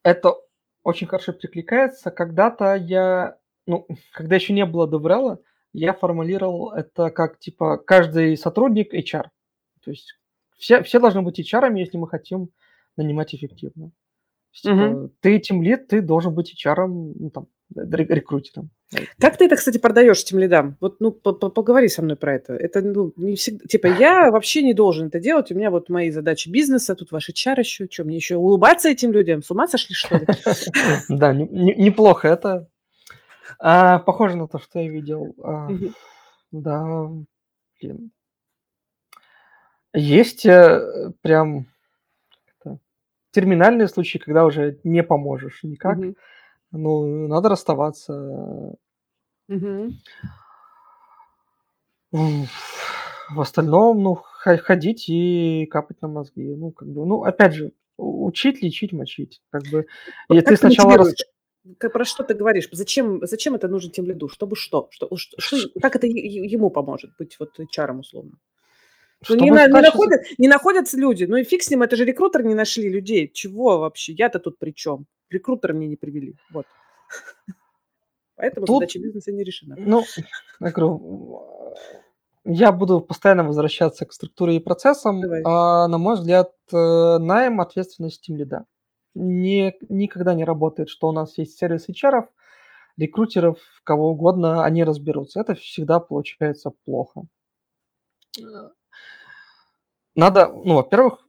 [0.04, 0.36] это
[0.84, 2.12] очень хорошо перекликается.
[2.12, 5.40] Когда-то я, ну, когда еще не было DevRel,
[5.74, 9.30] я формулировал это как, типа, каждый сотрудник HR.
[9.86, 10.18] То есть
[10.58, 12.50] все, все должны быть HR, если мы хотим
[12.98, 13.92] нанимать эффективно.
[14.52, 15.12] Есть, Мгм.
[15.20, 18.70] ты тем лид, ты должен быть HR, ну, там, ре- рекрутером.
[19.20, 20.78] Как ты это, кстати, продаешь тем лидам?
[20.80, 22.54] Вот, ну, по- по- поговори со мной про это.
[22.54, 23.66] Это, ну, не всегда...
[23.66, 25.52] Типа, я вообще не должен это делать.
[25.52, 27.88] У меня вот мои задачи бизнеса, тут ваши чар еще.
[27.92, 29.44] Что, мне еще улыбаться этим людям?
[29.44, 30.26] С ума сошли, что ли?
[31.10, 32.70] Да, не- не- неплохо это.
[33.60, 35.36] А, похоже на то, что я видел.
[35.44, 35.70] А.
[36.52, 37.10] Да,
[37.82, 38.12] блин.
[39.96, 41.68] Есть э, прям
[43.32, 45.98] терминальные случаи, когда уже не поможешь никак.
[45.98, 46.16] Мгм.
[46.72, 48.76] Ну, надо расставаться.
[49.48, 49.92] Мгм.
[52.12, 52.50] Уф.
[53.32, 56.56] В остальном, ну, ходить и капать на мозги.
[56.56, 59.42] Ну, как бы, ну, опять же, у- учить, лечить, мочить.
[59.50, 59.88] Как бы,
[60.30, 60.92] Вот и как ты сначала...
[60.98, 61.92] рас- мотивируешь?
[61.94, 62.70] Про что ты говоришь?
[62.72, 64.30] Зачем, зачем это нужно тем лиду?
[64.30, 64.88] Чтобы что?
[64.92, 68.34] что, что- что- как это е- е- ему поможет быть вот HR условно?
[69.22, 71.26] Ну, чтобы не, на- не находят, не находятся люди.
[71.26, 73.28] Ну и фиг с ним, это же рекрутер не нашли людей.
[73.34, 74.14] Чего вообще?
[74.14, 75.06] Я-то тут при чем?
[75.30, 76.36] Рекрутера мне не привели.
[76.52, 76.66] Вот.
[78.36, 79.76] Поэтому Тут- задача бизнеса не решена.
[79.78, 80.04] Ну,
[80.60, 81.44] я говорю,
[82.44, 85.22] я буду постоянно возвращаться к структуре и процессам.
[85.22, 85.42] Давай.
[85.46, 88.66] А, на мой взгляд, э, найм ответственность тем лида.
[89.16, 92.28] Не, никогда не работает, что у нас есть сервис HR,
[92.98, 95.40] рекрутеров, кого угодно, они разберутся.
[95.40, 97.24] Это всегда получается плохо.
[100.16, 101.28] Надо, ну, во-первых,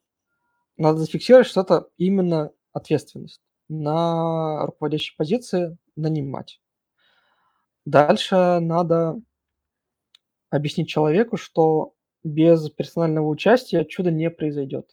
[0.79, 6.61] надо зафиксировать, что это именно ответственность на руководящей позиции нанимать.
[7.87, 9.21] Дальше надо
[10.51, 14.91] объяснить человеку, что без персонального участия чудо не произойдет.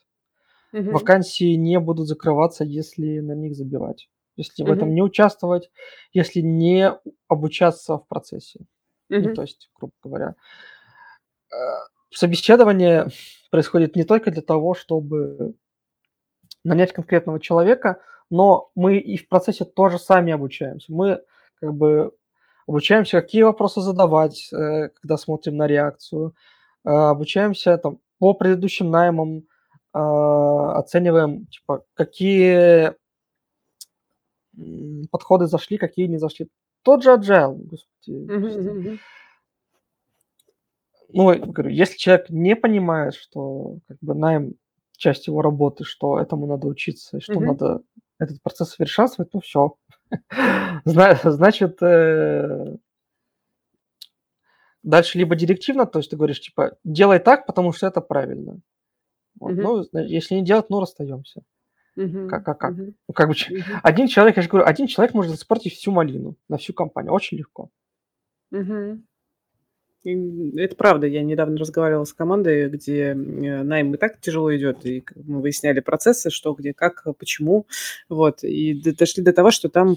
[0.72, 0.94] Мгм.
[0.94, 4.10] Вакансии не будут закрываться, если на них забивать.
[4.36, 5.70] Если в этом не участвовать,
[6.12, 6.92] если не
[7.28, 8.62] обучаться в процессе.
[9.10, 9.36] Ну, Мгм.
[9.36, 10.36] то есть, грубо говоря,
[11.52, 11.56] э,
[12.12, 13.08] собеседование
[13.54, 15.54] происходит не только для того, чтобы
[16.64, 18.00] нанять конкретного человека,
[18.32, 20.92] но мы и в процессе тоже сами обучаемся.
[20.92, 21.22] Мы
[21.62, 22.14] как бы
[22.66, 26.34] обучаемся, какие вопросы задавать, э, когда смотрим на реакцию,
[26.84, 29.44] э, обучаемся там по предыдущим наймам,
[29.94, 32.96] а, оцениваем, типа, какие
[35.12, 36.48] подходы зашли, какие не зашли.
[36.82, 38.32] Тот же agile, господи.
[38.32, 39.00] Мгм.
[41.14, 44.56] Ну, говорю, если человек не понимает, что как бы найм
[44.98, 47.46] часть его работы, что этому надо учиться, и что Мгм.
[47.46, 47.82] надо
[48.20, 49.76] этот процесс совершенствовать, ну все.
[50.86, 52.78] Значит, э,
[54.84, 58.60] дальше либо директивно, то есть ты говоришь, типа, делай так, потому что это правильно.
[59.40, 59.56] Вот.
[59.56, 61.44] Ну, если не делать, ну, расстаемся.
[62.30, 62.72] Как, как, как?
[62.72, 62.96] Мгм.
[63.08, 63.36] Ну, как бы,
[63.84, 67.14] один человек, я же говорю, один человек может испортить всю малину на всю компанию.
[67.14, 67.70] Очень легко.
[70.06, 71.08] Это правда.
[71.08, 75.80] Я недавно разговаривала с командой, где э, найм и так тяжело идет, и мы выясняли
[75.80, 77.66] процессы, что, где, как, э, почему.
[78.10, 78.44] Вот.
[78.44, 79.96] И дошли до того, что там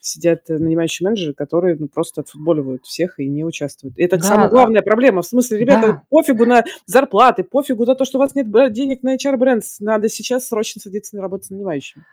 [0.00, 3.94] сидят э, нанимающие менеджеры, которые ну, просто отфутболивают всех и не участвуют.
[3.98, 4.50] Это Да, самая да.
[4.50, 5.22] главная проблема.
[5.22, 6.02] В смысле, ребята, Да.
[6.10, 9.64] пофигу на зарплаты, пофигу на то, что у вас нет денег на HR-бренд.
[9.80, 12.04] Надо сейчас срочно садиться на работу с нанимающими.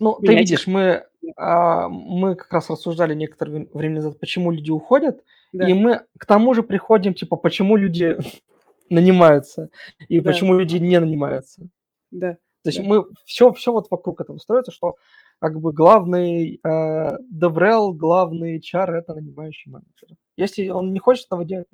[0.00, 1.04] Ну, ты видишь, мы,
[1.36, 5.68] а, мы как раз рассуждали некоторое вре- время назад, почему люди уходят, Да.
[5.68, 8.16] и мы к тому же приходим, типа, почему люди
[8.90, 9.70] нанимаются
[10.08, 10.30] и Да.
[10.30, 11.68] почему люди не нанимаются.
[12.10, 12.34] Да.
[12.62, 12.84] То есть Да.
[12.84, 14.94] мы все, все вот вокруг этого строится, что
[15.40, 20.16] как бы главный э, DevRel, главный HR– это нанимающий менеджер.
[20.36, 21.68] Если он не хочет этого делать,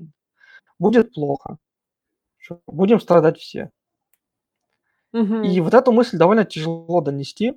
[0.79, 1.57] будет плохо.
[2.67, 3.71] Будем страдать все.
[5.13, 5.45] Мгм.
[5.45, 7.55] И вот эту мысль довольно тяжело донести,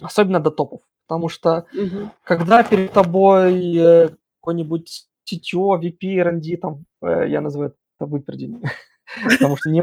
[0.00, 0.80] особенно до топов.
[1.06, 2.10] Потому что Мгм.
[2.22, 4.08] когда перед тобой э,
[4.40, 8.62] какой-нибудь CTO, VP, R&D, там, э, я называю это выпердень,
[9.40, 9.80] потому что не,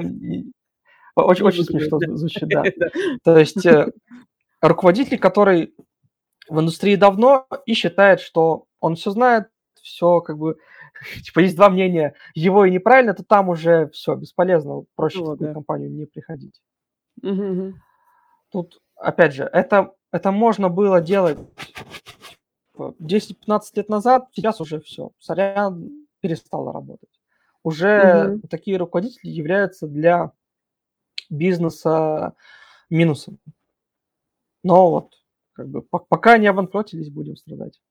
[1.16, 2.64] очень, очень смешно звучит, да.
[3.24, 3.92] То есть э,
[4.62, 5.74] руководитель, который
[6.48, 9.48] в индустрии давно и считает, что он все знает,
[9.82, 10.58] все как бы,
[11.24, 15.54] типа есть два мнения, его и неправильно, то там уже все бесполезно, проще в такую
[15.54, 16.62] компанию не приходить.
[18.52, 21.38] Тут, опять же, это, это можно было делать
[22.78, 27.10] 10-15 лет назад, сейчас уже все, сорян перестала работать.
[27.64, 28.48] Уже угу.
[28.48, 30.32] такие руководители являются для
[31.30, 32.34] бизнеса
[32.90, 33.40] минусом.
[34.64, 35.16] Но вот,
[35.52, 37.82] как бы, пока не обанкротились, будем страдать.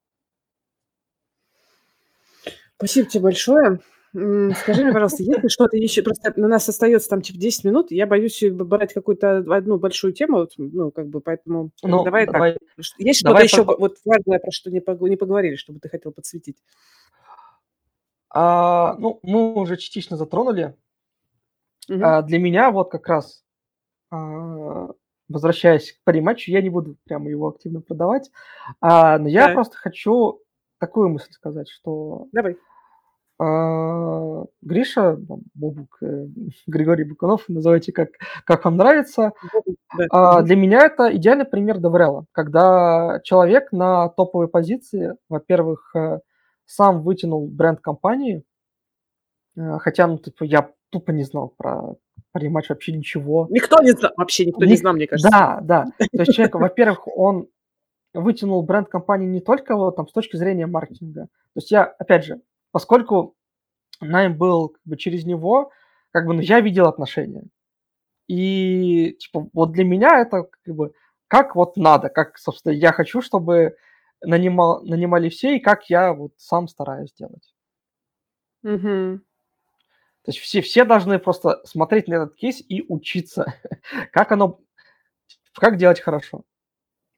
[2.77, 3.81] Спасибо тебе большое.
[4.15, 8.07] Скажи мне, пожалуйста, если что-то еще, просто на нас остается там типа 10 минут, я
[8.07, 12.63] боюсь брать какую-то одну большую тему, ну, как бы, поэтому ну, давай, давай так.
[12.99, 13.77] Есть что-то еще по...
[13.77, 16.59] вот важное, про что не, не поговорили, чтобы ты хотел подсветить?
[18.31, 20.77] А, ну, мы уже частично затронули.
[21.89, 22.01] Угу.
[22.01, 23.45] А, для меня вот как раз,
[24.13, 24.91] а,
[25.29, 28.31] возвращаясь к париматчу, я не буду прямо его активно продавать,
[28.81, 29.55] а, но я да.
[29.55, 30.41] просто хочу
[30.79, 32.29] такую мысль сказать, что...
[32.31, 32.57] Давай.
[33.39, 36.27] А, Гриша, там, Бобук, э,
[36.67, 38.11] Григорий Букунов, называйте как,
[38.45, 39.33] как вам нравится.
[39.97, 40.07] Да.
[40.11, 46.21] А, для меня это идеальный пример Деврела, когда человек на топовой позиции, во-первых, э,
[46.65, 48.45] сам вытянул бренд компании,
[49.57, 51.97] э, хотя, ну, типа, я тупо не знал про
[52.31, 53.49] париматч вообще ничего.
[53.51, 54.71] Никто не знал, вообще никто Ник...
[54.71, 55.31] не знал, мне кажется.
[55.31, 55.85] Да, да.
[55.99, 57.49] То есть человек, во-первых, он
[58.13, 61.23] вытянул бренд компании не только вот там с точки зрения маркетинга.
[61.23, 62.41] То есть я, опять же,
[62.75, 63.37] поскольку
[64.01, 65.71] найм был как бы через него,
[66.11, 67.45] как бы, ну, я видел отношения.
[68.27, 70.93] И, типа, вот для меня это, как бы,
[71.29, 73.77] как вот надо, как, собственно, я хочу, чтобы
[74.21, 77.55] нанимал, нанимали все, и как я вот сам стараюсь делать.
[78.65, 79.21] Угу.
[79.21, 83.55] То есть все, все должны просто смотреть на этот кейс и учиться,
[84.11, 84.59] как оно,
[85.55, 86.43] как делать хорошо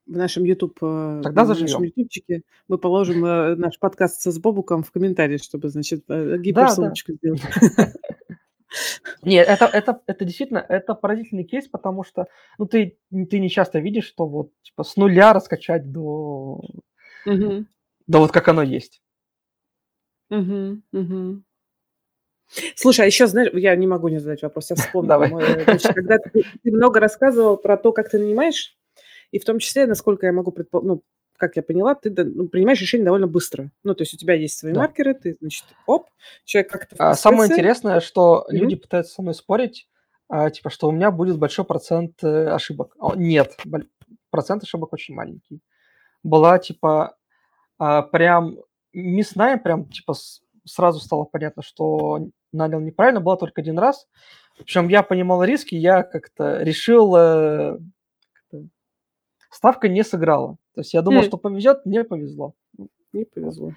[0.07, 4.83] в нашем YouTube, э, Тогда в нашем ютубчике мы положим э, наш подкаст с Бобуком
[4.83, 7.41] в комментарии, чтобы, значит, э, гиперссылочку да, сделать.
[9.23, 12.27] Нет, это, это, это действительно, это поразительный кейс, потому что,
[12.57, 16.61] ну, ты, ты не часто видишь, что вот, типа, с нуля раскачать до,
[17.25, 17.65] угу.
[18.07, 19.01] до вот как оно есть.
[20.29, 21.43] Угу, угу.
[22.75, 25.27] Слушай, а еще, знаешь, я не могу не задать вопрос, я вспомнила.
[25.27, 25.63] Давай.
[25.63, 28.76] Значит, когда ты, ты много рассказывал про то, как ты нанимаешь,
[29.31, 31.03] и в том числе, насколько я могу предположить, ну,
[31.37, 33.71] как я поняла, ты ну, принимаешь решение довольно быстро.
[33.83, 34.79] Ну, то есть у тебя есть свои да.
[34.81, 36.09] маркеры, ты, значит, оп,
[36.45, 36.95] человек как-то...
[36.97, 38.55] А, самое интересное, что mm-hmm.
[38.55, 39.87] люди пытаются со мной спорить,
[40.29, 42.95] а, типа, что у меня будет большой процент э, ошибок.
[42.99, 43.55] О, нет,
[44.31, 45.61] процент ошибок очень маленький.
[46.23, 47.15] Была, типа,
[47.77, 48.57] а, прям
[48.93, 50.15] мясная, прям, типа,
[50.65, 54.07] сразу стало понятно, что нанял неправильно, было только один раз.
[54.57, 57.77] Причем я понимал риски, я как-то решил э,
[59.57, 60.57] ставка не сыграла.
[60.75, 61.25] То есть я думал, mm.
[61.25, 62.53] что повезет, мне повезло.
[63.11, 63.73] Не повезло.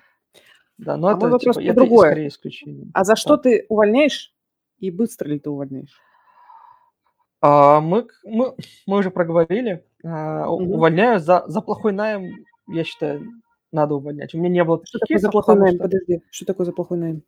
[0.77, 2.11] Да, но а это, вопрос типа, это другое.
[2.11, 2.91] скорее исключение.
[2.93, 3.43] А за что да.
[3.43, 4.35] ты увольняешь
[4.79, 5.99] и быстро ли ты увольняешь?
[7.41, 8.55] А, мы, мы,
[8.87, 9.85] мы уже проговорили.
[10.05, 10.75] А, угу.
[10.75, 13.27] Увольняю за, за плохой найм, я считаю,
[13.73, 14.35] надо увольнять.
[14.35, 15.75] У меня не было Что такое за плохой найм?
[15.77, 15.85] Что...
[15.85, 17.23] Подожди, что такое за плохой найм?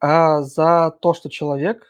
[0.00, 1.86] А, за то, что человек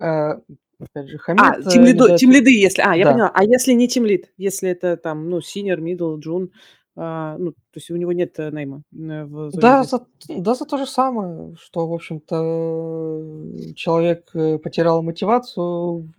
[0.00, 0.40] э,
[0.80, 1.40] опять же, хамит.
[1.42, 2.82] А, тим лиды, тим лиды, если...
[2.82, 3.12] А, я да.
[3.12, 3.30] поняла.
[3.34, 4.32] А если не тим лид?
[4.36, 6.50] Если это там, ну, senior, middle, джун,
[6.96, 10.66] а, ну, то есть у него нет э, найма э, в да, за, да, за
[10.66, 16.12] то же самое, что, в общем-то, человек э, потерял мотивацию,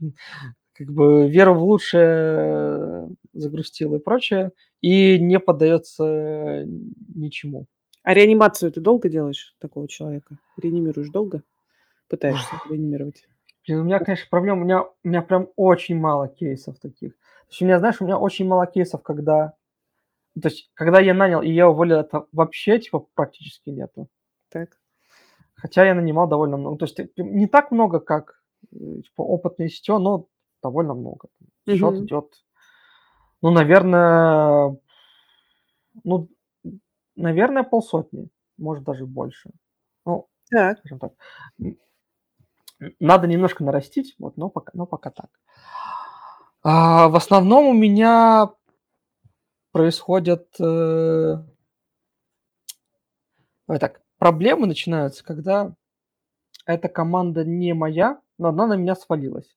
[0.73, 6.65] как бы веру в лучшее загрустил и прочее, и не поддается
[7.13, 7.67] ничему.
[8.03, 10.37] А реанимацию ты долго делаешь такого человека?
[10.57, 11.43] Реанимируешь долго?
[12.07, 13.25] Пытаешься реанимировать?
[13.67, 17.13] Блин, у меня, конечно, проблема, у меня, у меня прям очень мало кейсов таких.
[17.13, 19.53] То есть у меня, знаешь, у меня очень мало кейсов, когда...
[20.41, 24.07] То есть, когда я нанял и я уволил, это вообще, типа, практически нету.
[24.49, 24.69] Так.
[25.55, 26.77] Хотя я нанимал довольно много.
[26.77, 28.41] То есть, не так много, как,
[28.71, 30.27] э, типа, опытные сетё, но
[30.63, 31.27] довольно много.
[31.67, 32.05] Счет угу.
[32.05, 32.43] идет,
[33.41, 34.77] ну, наверное,
[36.03, 36.29] ну,
[37.15, 39.51] наверное, полсотни, может, даже больше.
[40.05, 40.79] Ну, так.
[40.79, 41.13] скажем так
[42.99, 45.29] надо немножко нарастить, вот, но пока, но пока так.
[46.63, 48.49] А, в основном у меня
[49.71, 51.37] происходят э,
[53.67, 55.73] так, проблемы начинаются, когда
[56.65, 59.55] эта команда не моя, но она на меня свалилась.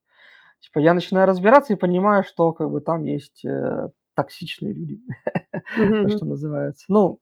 [0.61, 5.01] Типа я начинаю разбираться и понимаю, что как бы там есть э, токсичные люди,
[5.79, 6.16] mm-hmm.
[6.16, 6.87] что называется.
[6.89, 7.20] Ну,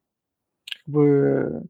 [0.84, 1.64] как бы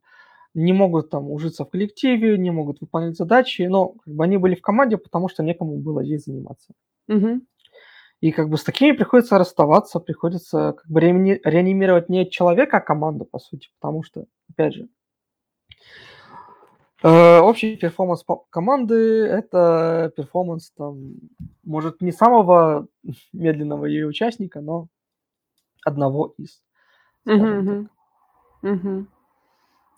[0.55, 4.55] не могут там ужиться в коллективе, не могут выполнять задачи, но как бы они были
[4.55, 6.73] в команде, потому что некому было здесь заниматься.
[7.09, 7.47] Мгм.
[8.21, 12.81] И как бы с такими приходится расставаться, приходится как бы реани- реанимировать не человека, а
[12.81, 14.89] команду, по сути, потому что, опять же,
[17.03, 21.15] э, общий performance команды– это performance, там,
[21.65, 22.87] может, не самого
[23.33, 24.87] медленного ее участника, но
[25.85, 26.63] одного из,
[27.23, 27.41] скажем
[28.63, 28.71] так.
[28.71, 29.09] мгм.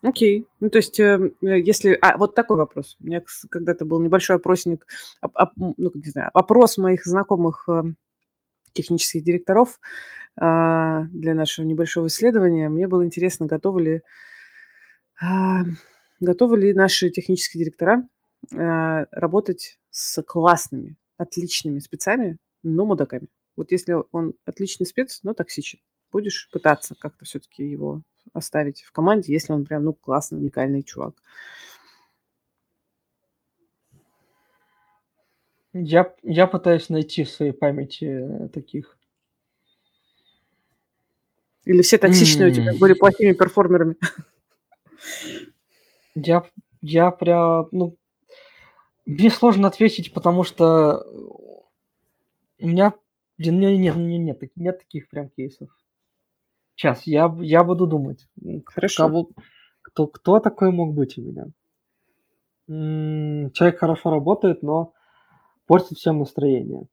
[0.05, 0.45] Окей.
[0.59, 1.97] Ну, то есть, э, э, если...
[1.99, 2.95] А, вот такой вопрос.
[2.99, 4.85] У меня когда-то был небольшой опросник,
[5.21, 7.81] оп- оп- ну, не знаю, опрос моих знакомых э,
[8.73, 9.79] технических директоров
[10.39, 12.69] а, для нашего небольшого исследования.
[12.69, 14.01] Мне было интересно, готовы ли,
[15.19, 15.63] а,
[16.19, 18.07] готовы ли наши технические директора
[18.53, 23.27] а, работать с классными, отличными спецами, но мудаками.
[23.55, 25.79] Вот если он отличный спец, но токсичен,
[26.11, 28.03] будешь пытаться как-то все-таки его
[28.33, 31.15] оставить в команде, если он прям, ну, классный, уникальный чувак.
[35.73, 38.97] Я, я пытаюсь найти в своей памяти э, таких.
[41.65, 43.95] Или все токсичные у тебя были плохими перформерами.
[46.13, 46.45] Я,
[46.81, 47.97] я прям, ну,
[49.05, 51.03] мне сложно ответить, потому что
[52.59, 52.93] у меня,
[53.37, 55.69] блин, не- нет, нет, нет, так- нет таких прям кейсов.
[56.75, 58.27] Сейчас, я, я буду думать.
[58.65, 59.07] Хорошо.
[59.07, 59.29] Кого,
[59.81, 61.45] кто, кто такой мог быть у меня?
[62.67, 64.93] Человек хорошо работает, но
[65.67, 66.83] портит всем настроение.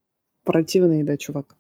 [0.45, 1.57] Противный, да, чувак.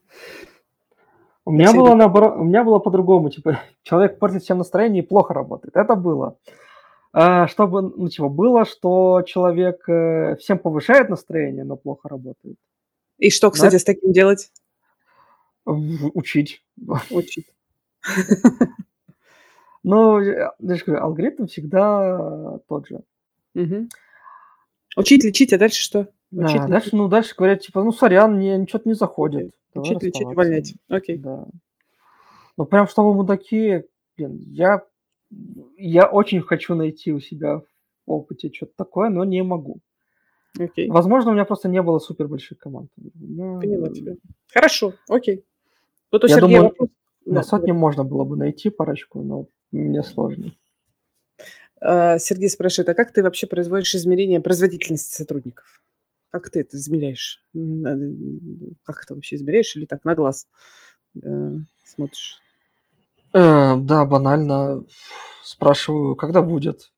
[1.44, 5.02] У меня всех было бы- наоборот, у меня было по-другому, типа, человек портит всем настроение
[5.02, 5.76] и плохо работает.
[5.76, 6.36] Это было.
[7.12, 12.56] А, Чтобы, ну, типа, было, что человек э, всем повышает настроение, но плохо работает.
[13.18, 14.50] И что, кстати, с таким делать?
[15.64, 16.64] Учить.
[17.10, 17.46] Учить.
[19.82, 23.00] Но, я же говорю, алгоритм всегда тот же.
[23.54, 23.88] Мгм.
[24.96, 26.08] Учить, лечить, а дальше что?
[26.30, 29.52] Да, Учить, дальше, лечить, ну, дальше говорят, типа, ну, сорян, мне ничего не заходит.
[29.74, 30.32] Давай учить, лечить, расставаться.
[30.32, 30.74] увольнять.
[30.88, 31.18] Окей.
[31.18, 31.46] Да.
[32.56, 33.84] Ну, прям чтобы мудаки,
[34.16, 34.82] блин, я,
[35.76, 37.64] я очень хочу найти у себя в
[38.06, 39.78] опыте что-то такое, но не могу.
[40.58, 40.90] Окей.
[40.90, 42.90] Возможно, у меня просто не было супер больших команд.
[42.96, 44.14] Ну, Поняла тебя.
[44.52, 45.44] Хорошо, окей.
[46.10, 46.88] Вот у Я Сергея думаю, вопрос.
[47.34, 47.72] На сотни говори.
[47.72, 50.52] можно было бы найти парочку, но мне сложно.
[51.80, 55.82] А, Сергей спрашивает, а как ты вообще производишь измерение производительности сотрудников?
[56.30, 57.44] Как ты это измеряешь?
[57.54, 57.58] Э,
[58.84, 60.46] Как это вообще измеряешь или так на глаз
[61.22, 62.40] э, смотришь?
[63.34, 64.84] Э, да, банально
[65.42, 66.92] спрашиваю, когда будет.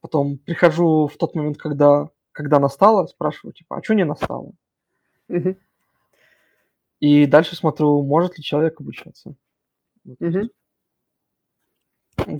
[0.00, 4.52] Потом прихожу в тот момент, когда, когда настало, спрашиваю, типа, а что не настало?
[5.28, 5.56] Мгм,
[7.00, 9.34] И дальше смотрю, может ли человек обучаться.
[10.04, 10.48] Мгм.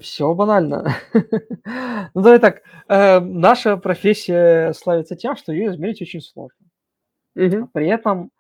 [0.00, 0.94] Все банально.
[2.14, 2.62] Ну, давай так.
[2.88, 6.66] э, Наша профессия славится тем, что ее измерить очень сложно.
[7.36, 7.68] Мгм.
[7.68, 8.30] При этом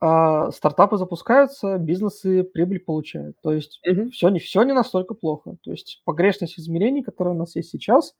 [0.00, 3.36] а, стартапы запускаются, бизнесы прибыль получают.
[3.42, 4.10] То есть Мгм.
[4.10, 5.56] все не, все не настолько плохо.
[5.62, 8.14] То есть погрешность измерений, которая у нас есть сейчас,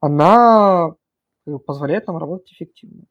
[0.00, 0.94] она
[1.46, 3.04] э, позволяет нам работать эффективно.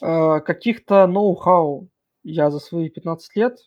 [0.00, 1.88] Э, Каких-то ноу-хау
[2.24, 3.58] я за свои 15 лет,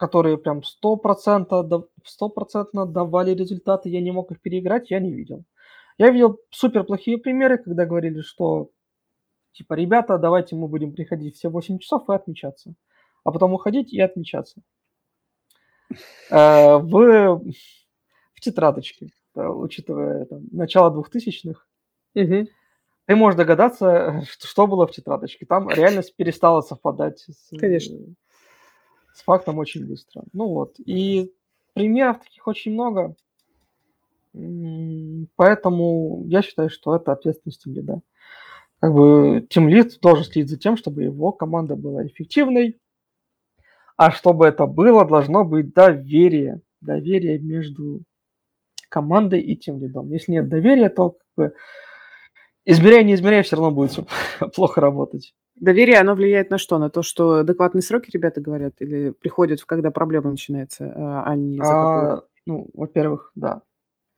[0.00, 5.44] которые прям 100%, дав- стопроцентно давали результаты, я не мог их переиграть, я не видел.
[5.98, 8.70] Я видел супер плохие примеры, когда говорили, что
[9.52, 12.72] типа, ребята, давайте мы будем приходить все 8 часов и отмечаться.
[13.24, 14.62] А потом уходить и отмечаться.
[16.30, 17.42] Э, В,
[18.32, 21.60] в тетрадочке, учитывая там, начало 2000-х,
[22.14, 22.46] Мгм.
[23.06, 25.44] ты можешь догадаться, что, что было в тетрадочке.
[25.44, 27.98] Там реальность перестала совпадать с, Конечно.
[29.14, 30.24] С фактом очень быстро.
[30.32, 30.76] Ну вот.
[30.78, 31.32] И
[31.74, 33.14] примеров таких очень много.
[35.36, 38.00] Поэтому я считаю, что это ответственность Team Lead.
[38.80, 42.78] Как бы Team Lead должен следить за тем, чтобы его команда была эффективной.
[43.96, 46.62] А чтобы это было, должно быть доверие.
[46.80, 48.02] Доверие между
[48.88, 50.10] командой и тем лидом.
[50.10, 51.54] Если нет доверия, то как бы
[52.70, 53.96] измеряя, не измеряя, все равно будет
[54.54, 55.34] плохо работать.
[55.56, 56.78] Доверие, оно влияет на что?
[56.78, 61.58] На то, что адекватные сроки ребята говорят или приходят, когда проблема начинается, а а не
[61.58, 63.62] за А, ну, во-первых, да.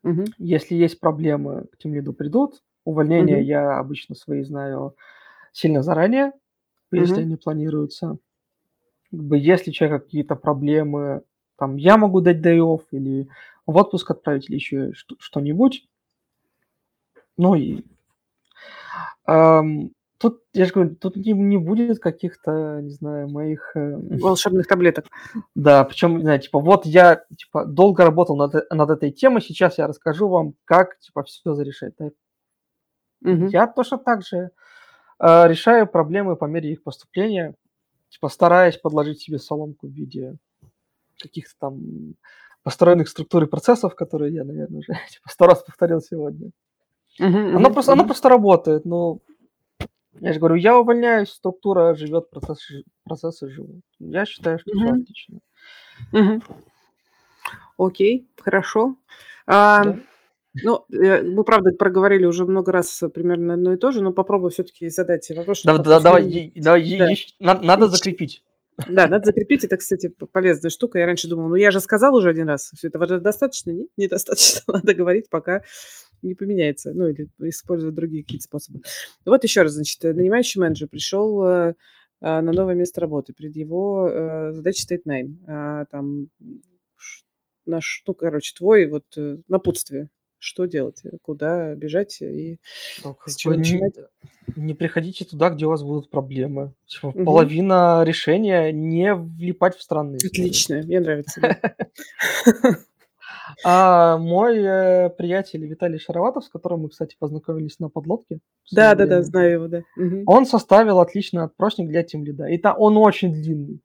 [0.05, 0.27] Мгм.
[0.39, 2.63] Если есть проблемы, к тем лиду придут.
[2.85, 3.45] Увольнения Мгм.
[3.45, 4.97] я обычно свои знаю
[5.53, 6.33] сильно заранее,
[6.91, 7.23] если Мгм.
[7.23, 8.19] они планируются.
[9.11, 11.23] Как бы, если у человека какие-то проблемы,
[11.57, 12.59] там, я могу дать day
[12.91, 13.29] или
[13.67, 15.87] в отпуск отправить, или еще что- что-нибудь.
[17.37, 17.85] Ну и
[20.23, 23.73] тут, я же говорю, тут не, не будет каких-то, не знаю, моих...
[23.75, 25.07] Э, Волшебных таблеток.
[25.57, 29.79] Да, причем, не знаю, типа, вот я, типа, долго работал над, над этой темой, сейчас
[29.79, 31.95] я расскажу вам, как, типа, все зарешать.
[31.99, 32.11] Да?
[33.21, 33.49] Мгм.
[33.49, 34.51] Я точно так же
[35.19, 37.55] э, решаю проблемы по мере их поступления,
[38.09, 40.37] типа, стараясь подложить себе соломку в виде
[41.21, 42.15] каких-то там
[42.63, 46.51] построенных структур и процессов, которые я, наверное, уже типа, сто раз повторил сегодня.
[47.19, 49.19] Мгм, Оно просто, оно просто работает, но
[50.21, 53.83] я же говорю, я увольняюсь, структура живет, процессы, процессы живут.
[53.99, 55.03] Я считаю, что все Мгм.
[55.03, 55.39] отлично.
[56.13, 56.43] Мгм.
[57.77, 58.97] Окей, хорошо.
[59.47, 59.99] А, Да.
[60.63, 64.51] ну, э, мы, правда, проговорили уже много раз примерно одно и то же, но попробую
[64.51, 66.99] все-таки задать вопрос, Да- да- давай, давай,
[67.41, 67.55] Да.
[67.61, 68.43] надо закрепить.
[68.89, 69.65] Да, надо закрепить.
[69.65, 70.99] Это, кстати, полезная штука.
[70.99, 73.71] Я раньше думала, ну я же сказал уже один раз, все же достаточно.
[73.71, 74.63] Нет, недостаточно.
[74.67, 75.63] Надо говорить, пока
[76.23, 76.93] не поменяется.
[76.95, 78.83] Ну, или использовать другие какие-то способы.
[79.25, 81.75] Вот еще раз, значит, э, нанимающий менеджер пришел э,
[82.21, 83.33] а, на новое место работы.
[83.33, 85.41] Перед его э, задачей стоит найм.
[85.47, 86.29] А, Там
[87.67, 89.05] наш, ну, короче, твой вот
[89.49, 90.09] напутствие.
[90.43, 92.59] Что делать, э, куда бежать и
[93.05, 93.95] Ну, с чего не, начинать?
[94.57, 96.73] не приходите туда, где у вас будут проблемы.
[97.01, 97.25] Мгм.
[97.25, 100.17] Половина решения не влипать в истории.
[100.17, 101.41] Отлично, мне нравится.
[103.65, 108.39] А мой э, приятель Виталий Шароватов, с которым мы, кстати, познакомились на подлодке.
[108.71, 109.83] Да, да, да, знаю его, да.
[110.27, 112.47] Он составил отличный опросник для тимлида.
[112.47, 113.81] И та, он очень длинный.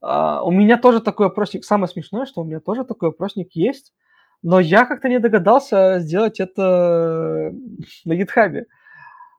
[0.00, 1.64] А, у меня тоже такой опросник.
[1.64, 3.92] Самое смешное, что у меня тоже такой опросник есть,
[4.42, 7.52] но я как-то не догадался сделать это
[8.04, 8.66] на гитхабе.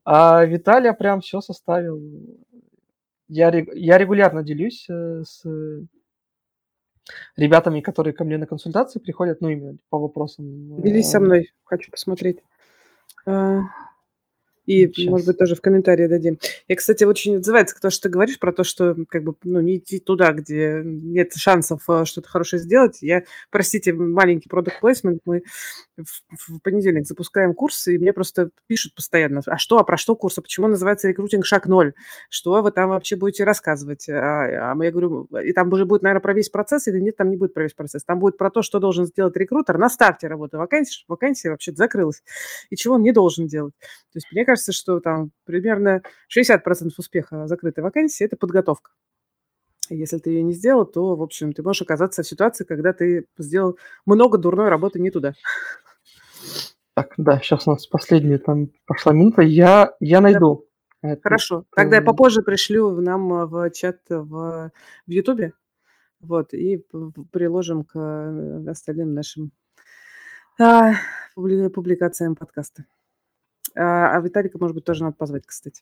[0.04, 2.02] А Виталия прям все составил.
[3.28, 5.45] Я, я регулярно делюсь э, с
[7.36, 10.82] ребятами, которые ко мне на консультации приходят, ну, именно по вопросам.
[10.82, 12.39] Делись со э, мной, хочу посмотреть.
[14.66, 15.09] И, Щас.
[15.09, 16.38] может быть, тоже в комментарии дадим.
[16.68, 19.78] Я, кстати, очень отзывается то, что ты говоришь про то, что как бы ну, не
[19.78, 23.01] идти туда, где нет шансов а, что-то хорошее сделать.
[23.01, 25.22] Я, простите, маленький продукт плейсмент.
[25.26, 25.43] Мы
[25.97, 30.16] в, в понедельник запускаем курс, и мне просто пишут постоянно, а что, а про что
[30.16, 31.93] курс, а почему называется рекрутинг шаг ноль?
[32.30, 34.07] Что вы там вообще будете рассказывать?
[34.09, 37.30] А, а я говорю, и там уже будет, наверное, про весь процесс, или нет, там
[37.30, 38.03] не будет про весь процесс.
[38.03, 41.72] Там будет про то, что должен сделать рекрутер на старте работы вакансии, чтобы вакансия вообще
[41.72, 42.24] закрылась,
[42.70, 43.74] и чего он не должен делать.
[43.80, 46.02] То есть мне кажется, что там примерно
[46.36, 48.91] 60% успеха закрытой вакансии– это подготовка.
[49.89, 53.28] Если ты ее не сделал, то, в общем, ты можешь оказаться в ситуации, когда ты
[53.38, 55.36] сделал много дурной работы не туда.
[56.95, 59.41] Так, да, сейчас у нас последняя там пошла минута.
[59.41, 60.68] Я, я найду.
[61.02, 61.22] это.
[61.22, 61.64] Хорошо.
[61.74, 62.06] Тогда я Эм.
[62.06, 64.72] попозже пришлю нам э, в чат в,
[65.08, 65.54] в Ютубе.
[66.20, 66.86] Вот, и
[67.32, 69.52] приложим к э, остальным нашим
[70.60, 70.91] а,
[71.38, 72.86] публи- публикациям подкаста.
[73.76, 75.82] А, а Виталика, может быть, тоже надо позвать, кстати.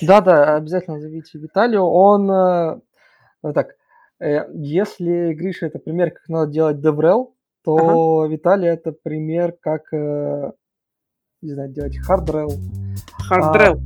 [0.00, 1.82] Да, да, обязательно зовите Виталию.
[1.82, 3.76] Он, э, так,
[4.20, 7.32] э, если Гриша это пример, как надо делать DevRel,
[7.64, 10.52] то Виталий это пример, как, э,
[11.42, 12.52] не знаю, делать HardRel.
[13.28, 13.80] Хардрел.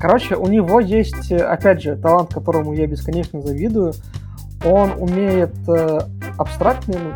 [0.00, 3.94] Короче, у него есть, опять же, талант, которому я бесконечно завидую.
[4.64, 5.54] Он умеет
[6.36, 7.14] абстрактный, ну,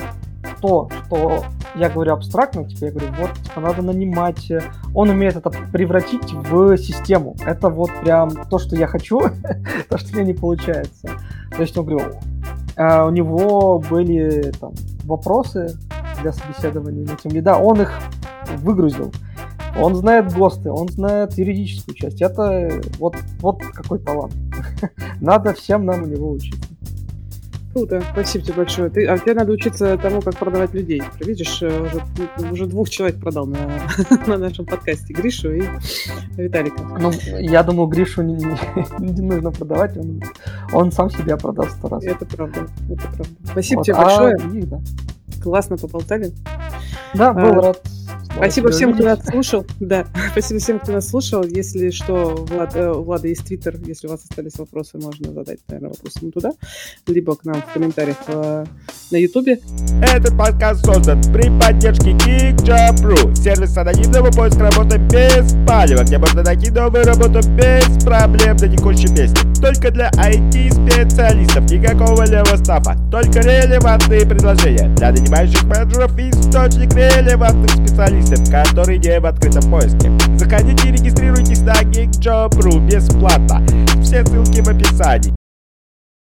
[0.61, 1.45] то, что
[1.75, 4.51] я говорю абстрактно, типа, я говорю, вот, типа, надо нанимать.
[4.51, 4.61] э,
[4.95, 7.37] Он умеет это превратить в систему.
[7.45, 9.21] Это вот прям то, что я хочу,
[9.89, 11.09] то, что у меня не получается.
[11.55, 12.13] То есть, он говорю,
[12.77, 14.73] а, у него были там
[15.05, 15.77] вопросы
[16.21, 17.99] для собеседования на тем лида, он их
[18.59, 19.13] выгрузил.
[19.79, 22.21] Он знает ГОСТы, он знает юридическую часть.
[22.21, 24.35] Это вот, вот какой талант.
[25.21, 26.62] Надо всем нам у него учиться.
[27.73, 28.91] Круто, спасибо тебе большое.
[28.91, 31.03] Ты, а тебе надо учиться тому, как продавать людей.
[31.21, 32.03] Видишь, э, уже,
[32.39, 33.59] ну, уже двух человек продал на,
[34.27, 35.15] на нашем подкасте.
[35.15, 35.63] Гришу и
[36.37, 36.83] Виталика.
[36.83, 37.11] Ну,
[37.41, 40.23] я думаю, Гришу не, не- нужно продавать, он,
[40.73, 42.05] он сам себя продаст сто раз.
[42.05, 43.25] Это правда, это правда.
[43.45, 44.37] Спасибо Вот, тебе а большое.
[44.59, 44.81] их, да.
[45.43, 46.33] Классно поболтали.
[47.15, 47.83] Да, был А, рад.
[48.37, 49.67] Спасибо всем, кто нас слушал.
[49.81, 51.45] Да, спасибо всем, кто нас слушал.
[51.45, 53.77] Если что, Влад, э, у Влада есть твиттер.
[53.87, 56.53] Если у вас остались вопросы, можно задать, наверное, вопросы ему туда.
[57.07, 58.65] Либо к нам в комментариях э,
[59.11, 59.61] на ютубе.
[60.03, 66.71] Этот подкаст создан при поддержке GeekJob.ru, сервис анонимного поиска работы без палева, где можно найти
[66.71, 69.37] новую работу без проблем на текущем месте.
[69.61, 77.71] Только для IT-специалистов, никакого левого стафа, только релевантные предложения для нанимающих менеджеров и источник релевантных
[77.71, 80.11] специалистов, которые не в открытом поиске.
[80.37, 83.65] Заходите и регистрируйтесь на GeekJob.ru бесплатно.
[84.03, 85.42] Все ссылки в описании.